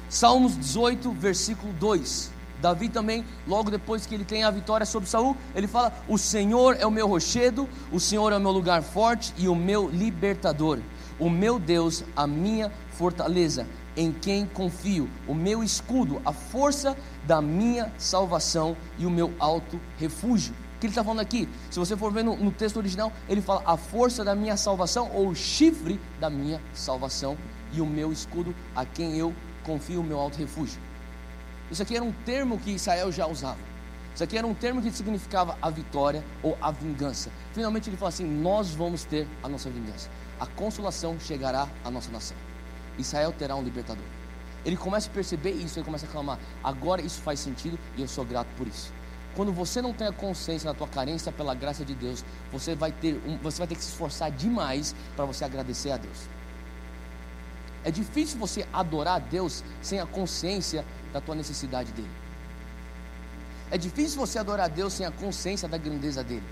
[0.10, 2.32] Salmos 18, versículo 2.
[2.62, 6.78] Davi também, logo depois que ele tem a vitória sobre Saul, ele fala: "O Senhor
[6.80, 10.80] é o meu rochedo, o Senhor é o meu lugar forte e o meu libertador,
[11.20, 17.42] o meu Deus, a minha fortaleza, em quem confio, o meu escudo, a força da
[17.42, 21.48] minha salvação e o meu alto refúgio." O que ele está falando aqui?
[21.72, 25.10] Se você for ver no, no texto original, ele fala a força da minha salvação
[25.14, 27.38] ou o chifre da minha salvação
[27.72, 29.34] e o meu escudo, a quem eu
[29.64, 30.80] confio, o meu alto refúgio.
[31.70, 33.60] Isso aqui era um termo que Israel já usava.
[34.14, 37.30] Isso aqui era um termo que significava a vitória ou a vingança.
[37.54, 40.10] Finalmente ele fala assim: Nós vamos ter a nossa vingança.
[40.40, 42.38] A consolação chegará à nossa nação.
[42.98, 44.06] Israel terá um libertador.
[44.64, 48.08] Ele começa a perceber isso, ele começa a clamar: Agora isso faz sentido e eu
[48.08, 48.94] sou grato por isso.
[49.36, 52.94] Quando você não tem a consciência da tua carência pela graça de Deus, você vai
[52.94, 56.30] ter, um, você vai ter que se esforçar demais para você agradecer a Deus.
[57.84, 60.86] É difícil você adorar a Deus sem a consciência
[61.16, 62.12] da tua necessidade dele.
[63.72, 66.44] É difícil você adorar a Deus sem a consciência da grandeza dele.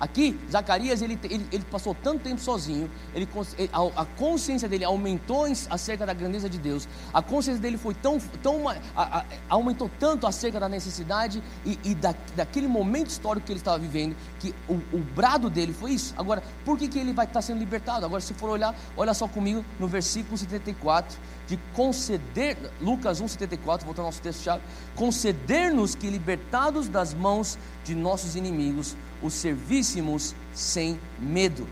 [0.00, 3.28] Aqui, Zacarias, ele, ele, ele passou tanto tempo sozinho, ele,
[3.70, 8.18] a, a, consciência dele aumentou acerca da grandeza de Deus, a consciência dele foi tão,
[8.42, 13.52] tão a, a, aumentou tanto acerca da necessidade e, e da, daquele momento histórico que
[13.52, 16.14] ele estava vivendo, que o, o, brado dele foi isso.
[16.16, 18.06] Agora, por que, que ele vai estar sendo libertado?
[18.06, 23.98] Agora, se for olhar, olha só comigo no versículo 74, de conceder, Lucas 1,74, voltando
[23.98, 24.62] ao nosso texto-chave,
[24.94, 31.66] conceder-nos que libertados das mãos de nossos inimigos, os servíssemos sem medo,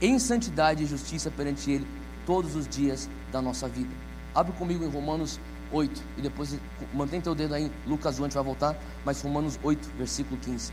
[0.00, 1.86] em santidade e justiça perante Ele
[2.26, 3.90] todos os dias da nossa vida.
[4.34, 5.38] Abre comigo em Romanos
[5.72, 6.58] 8 e depois
[6.92, 10.72] mantém teu dedo aí, Lucas 1, a gente vai voltar, mas Romanos 8, versículo 15.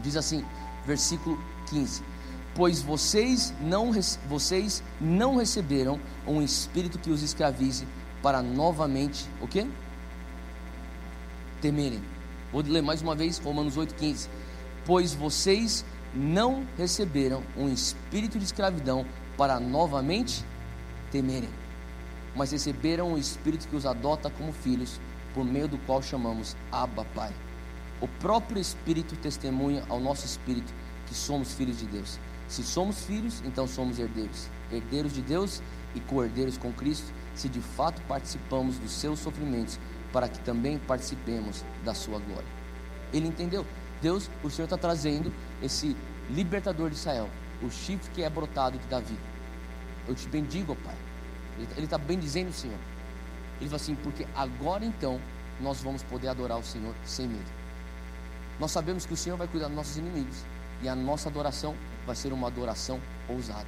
[0.00, 0.44] Diz assim,
[0.86, 2.02] versículo 15:
[2.54, 3.92] Pois vocês não,
[4.28, 7.86] vocês não receberam um espírito que os escravize
[8.22, 9.66] para novamente, o quê?
[11.60, 12.02] Temerem.
[12.52, 14.28] Vou ler mais uma vez, Romanos 8,15
[14.88, 15.84] pois vocês
[16.14, 19.04] não receberam um espírito de escravidão
[19.36, 20.42] para novamente
[21.12, 21.50] temerem,
[22.34, 24.98] mas receberam um espírito que os adota como filhos,
[25.34, 27.34] por meio do qual chamamos Abba Pai.
[28.00, 30.72] O próprio Espírito testemunha ao nosso espírito
[31.06, 32.18] que somos filhos de Deus.
[32.48, 35.62] Se somos filhos, então somos herdeiros, herdeiros de Deus
[35.94, 39.78] e co-herdeiros com Cristo, se de fato participamos dos seus sofrimentos,
[40.14, 42.48] para que também participemos da sua glória.
[43.12, 43.66] Ele entendeu.
[44.00, 45.32] Deus, o Senhor está trazendo
[45.62, 45.96] esse
[46.30, 47.28] libertador de Israel,
[47.62, 49.18] o chifre que é brotado de Davi.
[50.06, 50.94] Eu te bendigo, Pai.
[51.76, 52.78] Ele está bem dizendo, Senhor.
[53.60, 55.20] Ele fala assim, porque agora então
[55.60, 57.50] nós vamos poder adorar o Senhor sem medo.
[58.60, 60.44] Nós sabemos que o Senhor vai cuidar dos nossos inimigos
[60.82, 61.74] e a nossa adoração
[62.06, 63.66] vai ser uma adoração ousada.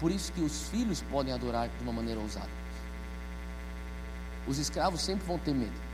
[0.00, 2.50] Por isso que os filhos podem adorar de uma maneira ousada.
[4.46, 5.87] Os escravos sempre vão ter medo.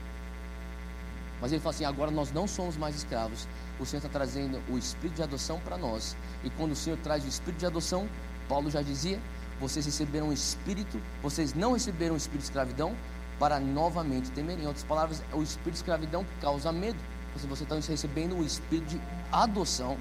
[1.41, 3.49] Mas ele fala assim: agora nós não somos mais escravos.
[3.79, 6.17] O Senhor está trazendo o espírito de adoção para nós.
[6.43, 8.09] E quando o Senhor traz o espírito de adoção,
[8.49, 9.21] Paulo já dizia:
[9.61, 12.95] vocês receberam um espírito, vocês não receberam um espírito de escravidão
[13.39, 14.65] para novamente temerem.
[14.65, 16.99] Em outras palavras, é o espírito de escravidão causa medo.
[17.37, 19.01] Você está recebendo o espírito de
[19.33, 19.99] adoção,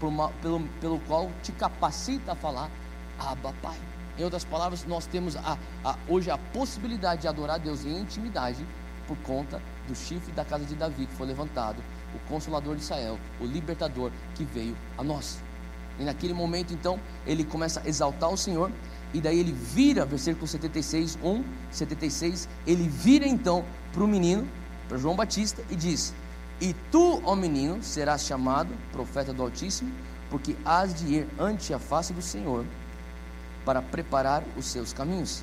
[0.00, 2.70] uma, pelo, pelo qual te capacita a falar,
[3.18, 3.76] Abba Pai.
[4.16, 8.64] Em outras palavras, nós temos a, a, hoje a possibilidade de adorar Deus em intimidade
[9.06, 11.82] por conta do chifre da casa de Davi que foi levantado,
[12.14, 15.38] o consolador de Israel, o libertador que veio a nós.
[15.98, 18.70] E naquele momento, então, ele começa a exaltar o Senhor,
[19.14, 24.46] E daí ele vira, versículo 76, 1, 76, ele vira então para o menino,
[24.88, 26.12] para João Batista, e diz:
[26.60, 29.90] E tu, ó menino, serás chamado profeta do Altíssimo,
[30.28, 32.66] porque has de ir ante a face do Senhor
[33.64, 35.42] para preparar os seus caminhos,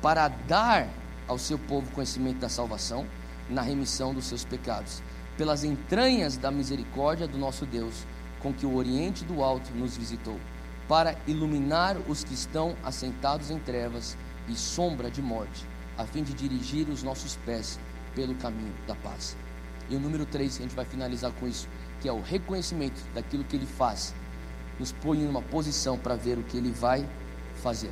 [0.00, 0.88] para dar
[1.26, 3.06] ao seu povo conhecimento da salvação
[3.48, 5.02] na remissão dos seus pecados,
[5.36, 8.06] pelas entranhas da misericórdia do nosso Deus,
[8.40, 10.38] com que o Oriente do Alto nos visitou,
[10.88, 14.16] para iluminar os que estão assentados em trevas
[14.48, 15.66] e sombra de morte,
[15.96, 17.78] a fim de dirigir os nossos pés
[18.14, 19.36] pelo caminho da paz.
[19.88, 21.68] E o número 3, a gente vai finalizar com isso,
[22.00, 24.14] que é o reconhecimento daquilo que ele faz,
[24.78, 27.08] nos põe em uma posição para ver o que ele vai
[27.62, 27.90] fazer.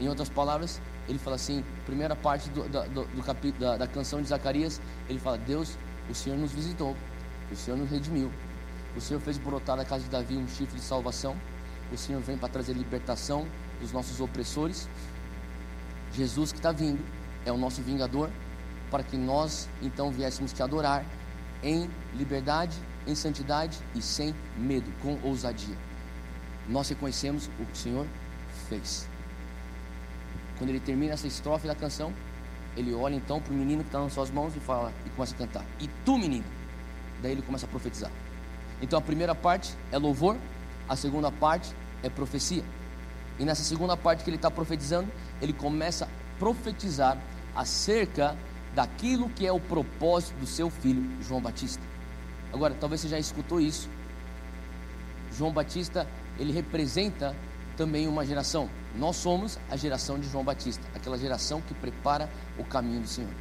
[0.00, 4.20] Em outras palavras, ele fala assim, primeira parte do, do, do capítulo, da, da canção
[4.20, 5.78] de Zacarias, ele fala: Deus,
[6.10, 6.96] o Senhor nos visitou,
[7.50, 8.30] o Senhor nos redimiu,
[8.96, 11.36] o Senhor fez brotar da casa de Davi um chifre de salvação,
[11.92, 13.46] o Senhor vem para trazer libertação
[13.80, 14.88] dos nossos opressores.
[16.12, 17.04] Jesus que está vindo
[17.44, 18.30] é o nosso vingador,
[18.90, 21.04] para que nós então viéssemos te adorar
[21.62, 22.76] em liberdade,
[23.06, 25.76] em santidade e sem medo, com ousadia.
[26.68, 28.06] Nós reconhecemos o que o Senhor
[28.68, 29.08] fez.
[30.58, 32.12] Quando ele termina essa estrofe da canção,
[32.76, 35.34] ele olha então para o menino que está nas suas mãos e fala e começa
[35.34, 35.64] a cantar.
[35.80, 36.44] E tu, menino?
[37.22, 38.10] Daí ele começa a profetizar.
[38.80, 40.36] Então a primeira parte é louvor,
[40.88, 42.62] a segunda parte é profecia.
[43.38, 47.18] E nessa segunda parte que ele está profetizando, ele começa a profetizar
[47.54, 48.36] acerca
[48.74, 51.82] daquilo que é o propósito do seu filho, João Batista.
[52.52, 53.88] Agora, talvez você já escutou isso.
[55.36, 56.06] João Batista,
[56.38, 57.34] ele representa
[57.76, 58.68] também uma geração.
[58.98, 63.32] Nós somos a geração de João Batista, aquela geração que prepara o caminho do Senhor.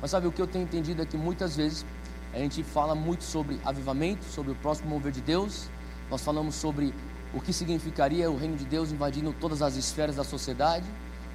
[0.00, 1.84] Mas sabe o que eu tenho entendido é que muitas vezes
[2.32, 5.68] a gente fala muito sobre avivamento, sobre o próximo mover de Deus.
[6.10, 6.94] Nós falamos sobre
[7.34, 10.86] o que significaria o reino de Deus invadindo todas as esferas da sociedade,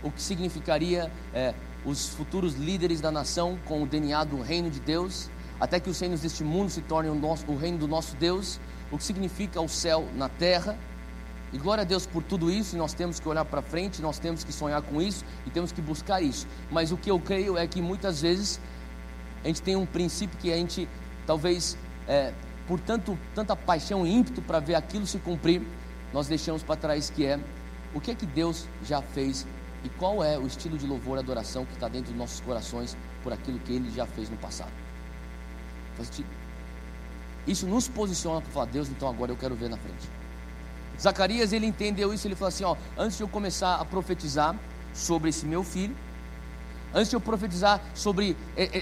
[0.03, 1.53] o que significaria é,
[1.85, 5.29] os futuros líderes da nação com o DNA do reino de Deus,
[5.59, 8.59] até que os reinos deste mundo se tornem o, nosso, o reino do nosso Deus,
[8.91, 10.77] o que significa o céu na terra.
[11.53, 14.19] E glória a Deus por tudo isso, e nós temos que olhar para frente, nós
[14.19, 16.45] temos que sonhar com isso e temos que buscar isso.
[16.69, 18.59] Mas o que eu creio é que muitas vezes
[19.43, 20.89] a gente tem um princípio que a gente,
[21.25, 21.77] talvez,
[22.07, 22.33] é,
[22.67, 25.61] por tanto, tanta paixão e ímpeto para ver aquilo se cumprir,
[26.13, 27.39] nós deixamos para trás que é
[27.93, 29.47] o que é que Deus já fez
[29.83, 32.97] e qual é o estilo de louvor e adoração que está dentro dos nossos corações
[33.23, 34.71] por aquilo que Ele já fez no passado.
[37.47, 40.16] Isso nos posiciona para falar, Deus, então agora eu quero ver na frente.
[40.99, 44.55] Zacarias, ele entendeu isso, ele falou assim, ó, antes de eu começar a profetizar
[44.93, 45.95] sobre esse meu filho,
[46.93, 48.35] antes de eu profetizar sobre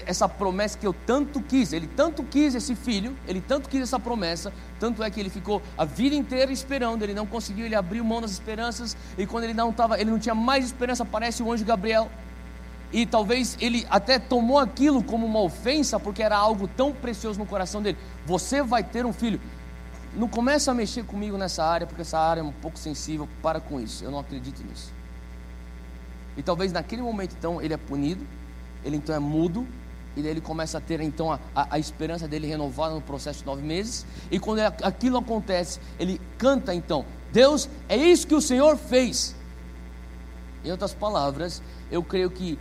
[0.06, 3.98] essa promessa que eu tanto quis, ele tanto quis esse filho, ele tanto quis essa
[3.98, 8.04] promessa, tanto é que ele ficou a vida inteira esperando, ele não conseguiu, ele abriu
[8.04, 11.52] mão das esperanças, e quando ele não tava, ele não tinha mais esperança, aparece o
[11.52, 12.10] anjo Gabriel.
[12.92, 17.44] E talvez ele até tomou aquilo como uma ofensa, porque era algo tão precioso no
[17.44, 17.98] coração dele.
[18.24, 19.40] Você vai ter um filho
[20.16, 23.60] não começa a mexer comigo nessa área, porque essa área é um pouco sensível, para
[23.60, 24.92] com isso, eu não acredito nisso.
[26.36, 28.26] E talvez naquele momento, então, ele é punido,
[28.84, 29.66] ele então é mudo,
[30.16, 33.40] e daí ele começa a ter então a, a, a esperança dele renovada no processo
[33.40, 38.34] de nove meses, e quando ele, aquilo acontece, ele canta então: Deus, é isso que
[38.34, 39.36] o Senhor fez.
[40.64, 42.58] Em outras palavras, eu creio que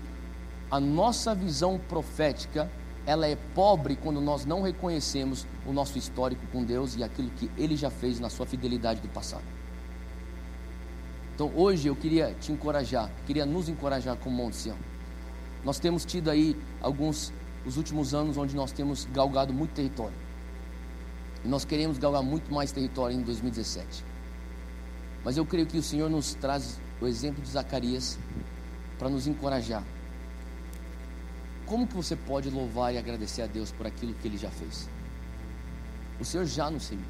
[0.69, 2.69] a nossa visão profética
[3.05, 7.49] ela é pobre quando nós não reconhecemos o nosso histórico com Deus e aquilo que
[7.55, 9.43] Ele já fez na sua fidelidade do passado.
[11.35, 14.77] Então hoje eu queria te encorajar, queria nos encorajar como Monte Sião.
[15.63, 17.31] Nós temos tido aí alguns,
[17.65, 20.15] os últimos anos onde nós temos galgado muito território.
[21.43, 24.03] E nós queremos galgar muito mais território em 2017.
[25.23, 28.17] Mas eu creio que o Senhor nos traz o exemplo de Zacarias
[28.97, 29.83] para nos encorajar
[31.65, 34.89] como que você pode louvar e agradecer a Deus por aquilo que Ele já fez?
[36.19, 37.05] O Senhor já nos remiu,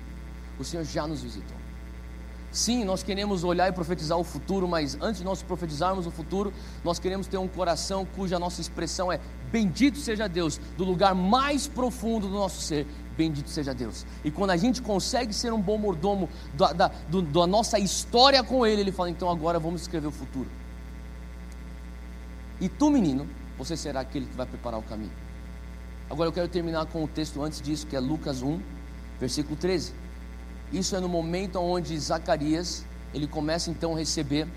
[0.58, 1.58] o Senhor já nos visitou.
[2.56, 6.53] Sim, nós queremos olhar e profetizar o futuro, mas antes de nós profetizarmos o futuro,
[6.86, 9.20] nós queremos ter um coração cuja nossa expressão é:
[9.51, 12.88] Bendito seja Deus, do lugar mais profundo do nosso ser,
[13.18, 14.06] bendito seja Deus.
[14.24, 18.41] E quando a gente consegue ser um bom mordomo da, da, do, da nossa história
[18.41, 20.47] com Ele, Ele fala: Então agora vamos escrever o futuro.
[22.62, 23.28] E tu, menino,
[23.58, 25.12] você será aquele que vai preparar o caminho.
[26.10, 28.60] Agora eu quero terminar com o texto antes disso, que é Lucas 1,
[29.20, 29.93] versículo 13.
[30.72, 34.47] Isso é no momento onde Zacarias, ele começa então a receber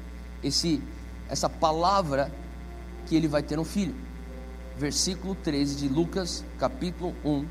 [0.43, 0.83] esse,
[1.29, 2.33] essa palavra
[3.07, 3.95] que ele vai ter um filho.
[4.77, 7.47] Versículo 13 de Lucas, capítulo 1,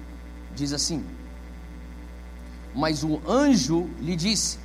[0.56, 1.04] diz assim:
[2.74, 4.60] Mas o anjo lhe disse: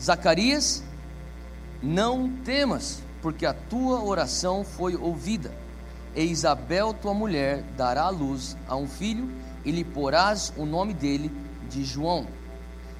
[0.00, 0.82] Zacarias,
[1.82, 5.65] Não temas, porque a tua oração foi ouvida.
[6.16, 9.30] E Isabel, tua mulher, dará à luz a um filho,
[9.66, 11.30] e lhe porás o nome dele
[11.68, 12.26] de João.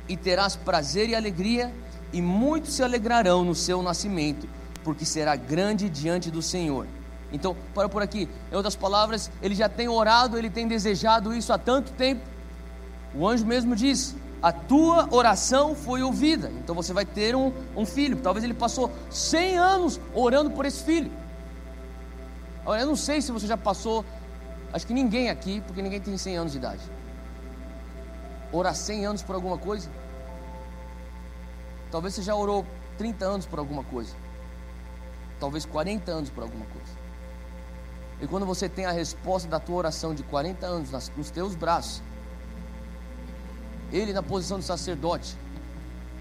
[0.07, 1.73] E terás prazer e alegria,
[2.12, 4.47] e muitos se alegrarão no seu nascimento,
[4.85, 6.87] porque será grande diante do Senhor.
[7.33, 8.29] Então, para por aqui.
[8.53, 12.21] Em outras palavras, ele já tem orado, ele tem desejado isso há tanto tempo.
[13.14, 16.53] O anjo mesmo diz: A tua oração foi ouvida.
[16.62, 18.19] Então você vai ter um, um filho.
[18.19, 21.11] Talvez ele passou 100 anos orando por esse filho.
[22.67, 24.05] Agora, eu não sei se você já passou.
[24.73, 26.83] Acho que ninguém aqui, porque ninguém tem 100 anos de idade.
[28.51, 29.89] Orar 100 anos por alguma coisa?
[31.93, 32.67] Talvez você já orou
[32.99, 34.17] 30 anos por alguma coisa.
[35.39, 36.91] Talvez 40 anos por alguma coisa.
[38.21, 42.03] E quando você tem a resposta da tua oração de 40 anos nos teus braços,
[43.93, 45.39] ele na posição de sacerdote,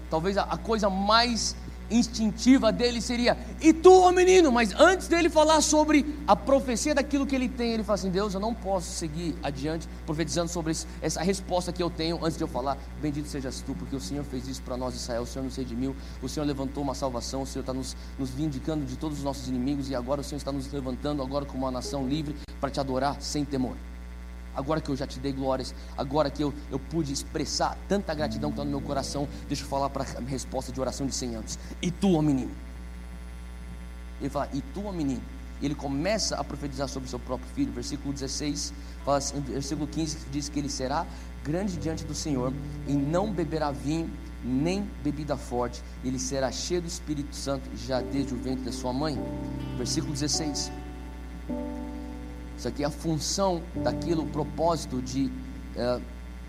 [0.08, 1.56] talvez a coisa mais
[1.90, 4.50] instintiva dele seria: E tu, ó menino?
[4.52, 8.34] Mas antes dele falar sobre a profecia daquilo que ele tem, ele fala assim: Deus,
[8.34, 12.48] eu não posso seguir adiante profetizando sobre essa resposta que eu tenho antes de eu
[12.48, 12.76] falar.
[13.00, 15.22] Bendito sejas tu, porque o Senhor fez isso para nós, Israel.
[15.22, 18.84] O Senhor nos redimiu, o Senhor levantou uma salvação, o Senhor está nos, nos vindicando
[18.84, 21.70] de todos os nossos inimigos e agora o Senhor está nos levantando, agora como uma
[21.70, 23.76] nação livre, para te adorar sem temor
[24.56, 28.50] agora que eu já te dei glórias, agora que eu, eu pude expressar tanta gratidão
[28.50, 31.34] que está no meu coração, deixa eu falar para a resposta de oração de 100
[31.36, 31.58] anos.
[31.82, 32.50] E tu, ó menino?
[34.20, 35.22] Ele fala, e tu, ó menino?
[35.62, 38.72] Ele começa a profetizar sobre o seu próprio filho, versículo 16,
[39.04, 41.06] fala assim, versículo 15 diz que ele será
[41.44, 42.52] grande diante do Senhor
[42.88, 44.10] e não beberá vinho
[44.44, 48.92] nem bebida forte, ele será cheio do Espírito Santo já desde o ventre da sua
[48.92, 49.18] mãe.
[49.76, 50.70] Versículo 16.
[52.56, 55.30] Isso aqui é a função daquilo, o propósito de
[55.76, 56.00] é,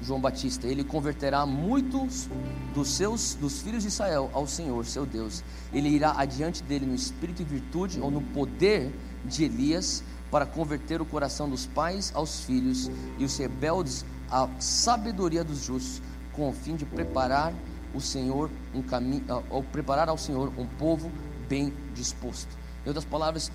[0.01, 0.67] João Batista.
[0.67, 2.29] Ele converterá muitos
[2.73, 5.43] dos seus, dos filhos de Israel ao Senhor, seu Deus.
[5.73, 8.93] Ele irá adiante dele no espírito e virtude ou no poder
[9.25, 15.43] de Elias para converter o coração dos pais aos filhos e os rebeldes à sabedoria
[15.43, 16.01] dos justos,
[16.33, 17.53] com o fim de preparar
[17.93, 21.11] o Senhor um caminho, ou preparar ao Senhor um povo
[21.47, 22.55] bem disposto.
[22.87, 23.51] Em outras palavras,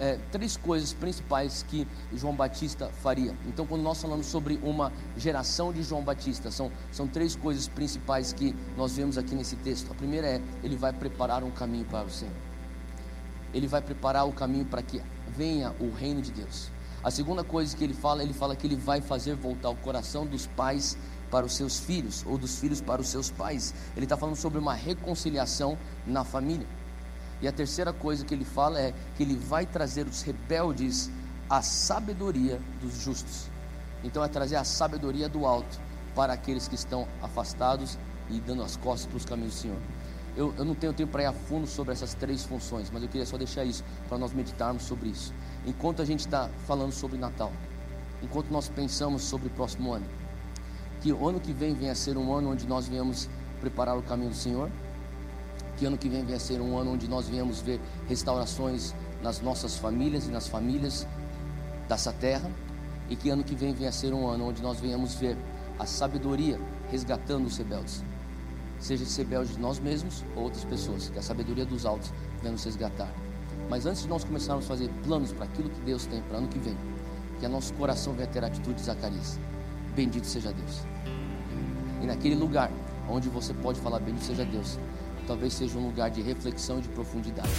[0.00, 3.36] é, três coisas principais que João Batista faria.
[3.46, 8.32] Então, quando nós falamos sobre uma geração de João Batista, são, são três coisas principais
[8.32, 9.92] que nós vemos aqui nesse texto.
[9.92, 12.32] A primeira é: ele vai preparar um caminho para o Senhor.
[13.52, 16.70] Ele vai preparar o caminho para que venha o reino de Deus.
[17.04, 20.24] A segunda coisa que ele fala, ele fala que ele vai fazer voltar o coração
[20.24, 20.96] dos pais
[21.30, 23.74] para os seus filhos, ou dos filhos para os seus pais.
[23.94, 26.66] Ele está falando sobre uma reconciliação na família.
[27.42, 31.10] E a terceira coisa que ele fala é que ele vai trazer os rebeldes
[31.50, 33.50] à sabedoria dos justos.
[34.04, 35.80] Então é trazer a sabedoria do alto
[36.14, 37.98] para aqueles que estão afastados
[38.30, 39.78] e dando as costas para os caminhos do Senhor.
[40.36, 43.08] Eu, eu não tenho tempo para ir a fundo sobre essas três funções, mas eu
[43.08, 45.34] queria só deixar isso para nós meditarmos sobre isso.
[45.66, 47.52] Enquanto a gente está falando sobre Natal,
[48.22, 50.06] enquanto nós pensamos sobre o próximo ano,
[51.02, 53.28] que o ano que vem venha a ser um ano onde nós venhamos
[53.60, 54.70] preparar o caminho do Senhor,
[55.82, 59.76] que ano que vem venha ser um ano onde nós venhamos ver restaurações nas nossas
[59.76, 61.08] famílias e nas famílias
[61.88, 62.48] dessa terra,
[63.10, 65.36] e que ano que vem venha ser um ano onde nós venhamos ver
[65.80, 66.56] a sabedoria
[66.88, 68.04] resgatando os rebeldes,
[68.78, 73.12] seja de nós mesmos ou outras pessoas, que a sabedoria dos altos venha nos resgatar.
[73.68, 76.46] Mas antes de nós começarmos a fazer planos para aquilo que Deus tem para ano
[76.46, 76.76] que vem,
[77.40, 79.36] que nosso coração venha ter a atitude de Zacarias.
[79.96, 80.82] Bendito seja Deus.
[82.00, 82.70] E naquele lugar
[83.08, 84.78] onde você pode falar bendito seja Deus,
[85.26, 87.50] talvez seja um lugar de reflexão e de profundidade.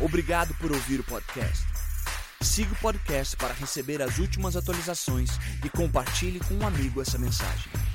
[0.00, 1.66] Obrigado por ouvir o podcast.
[2.40, 5.30] Siga o podcast para receber as últimas atualizações
[5.64, 7.85] e compartilhe com um amigo essa mensagem.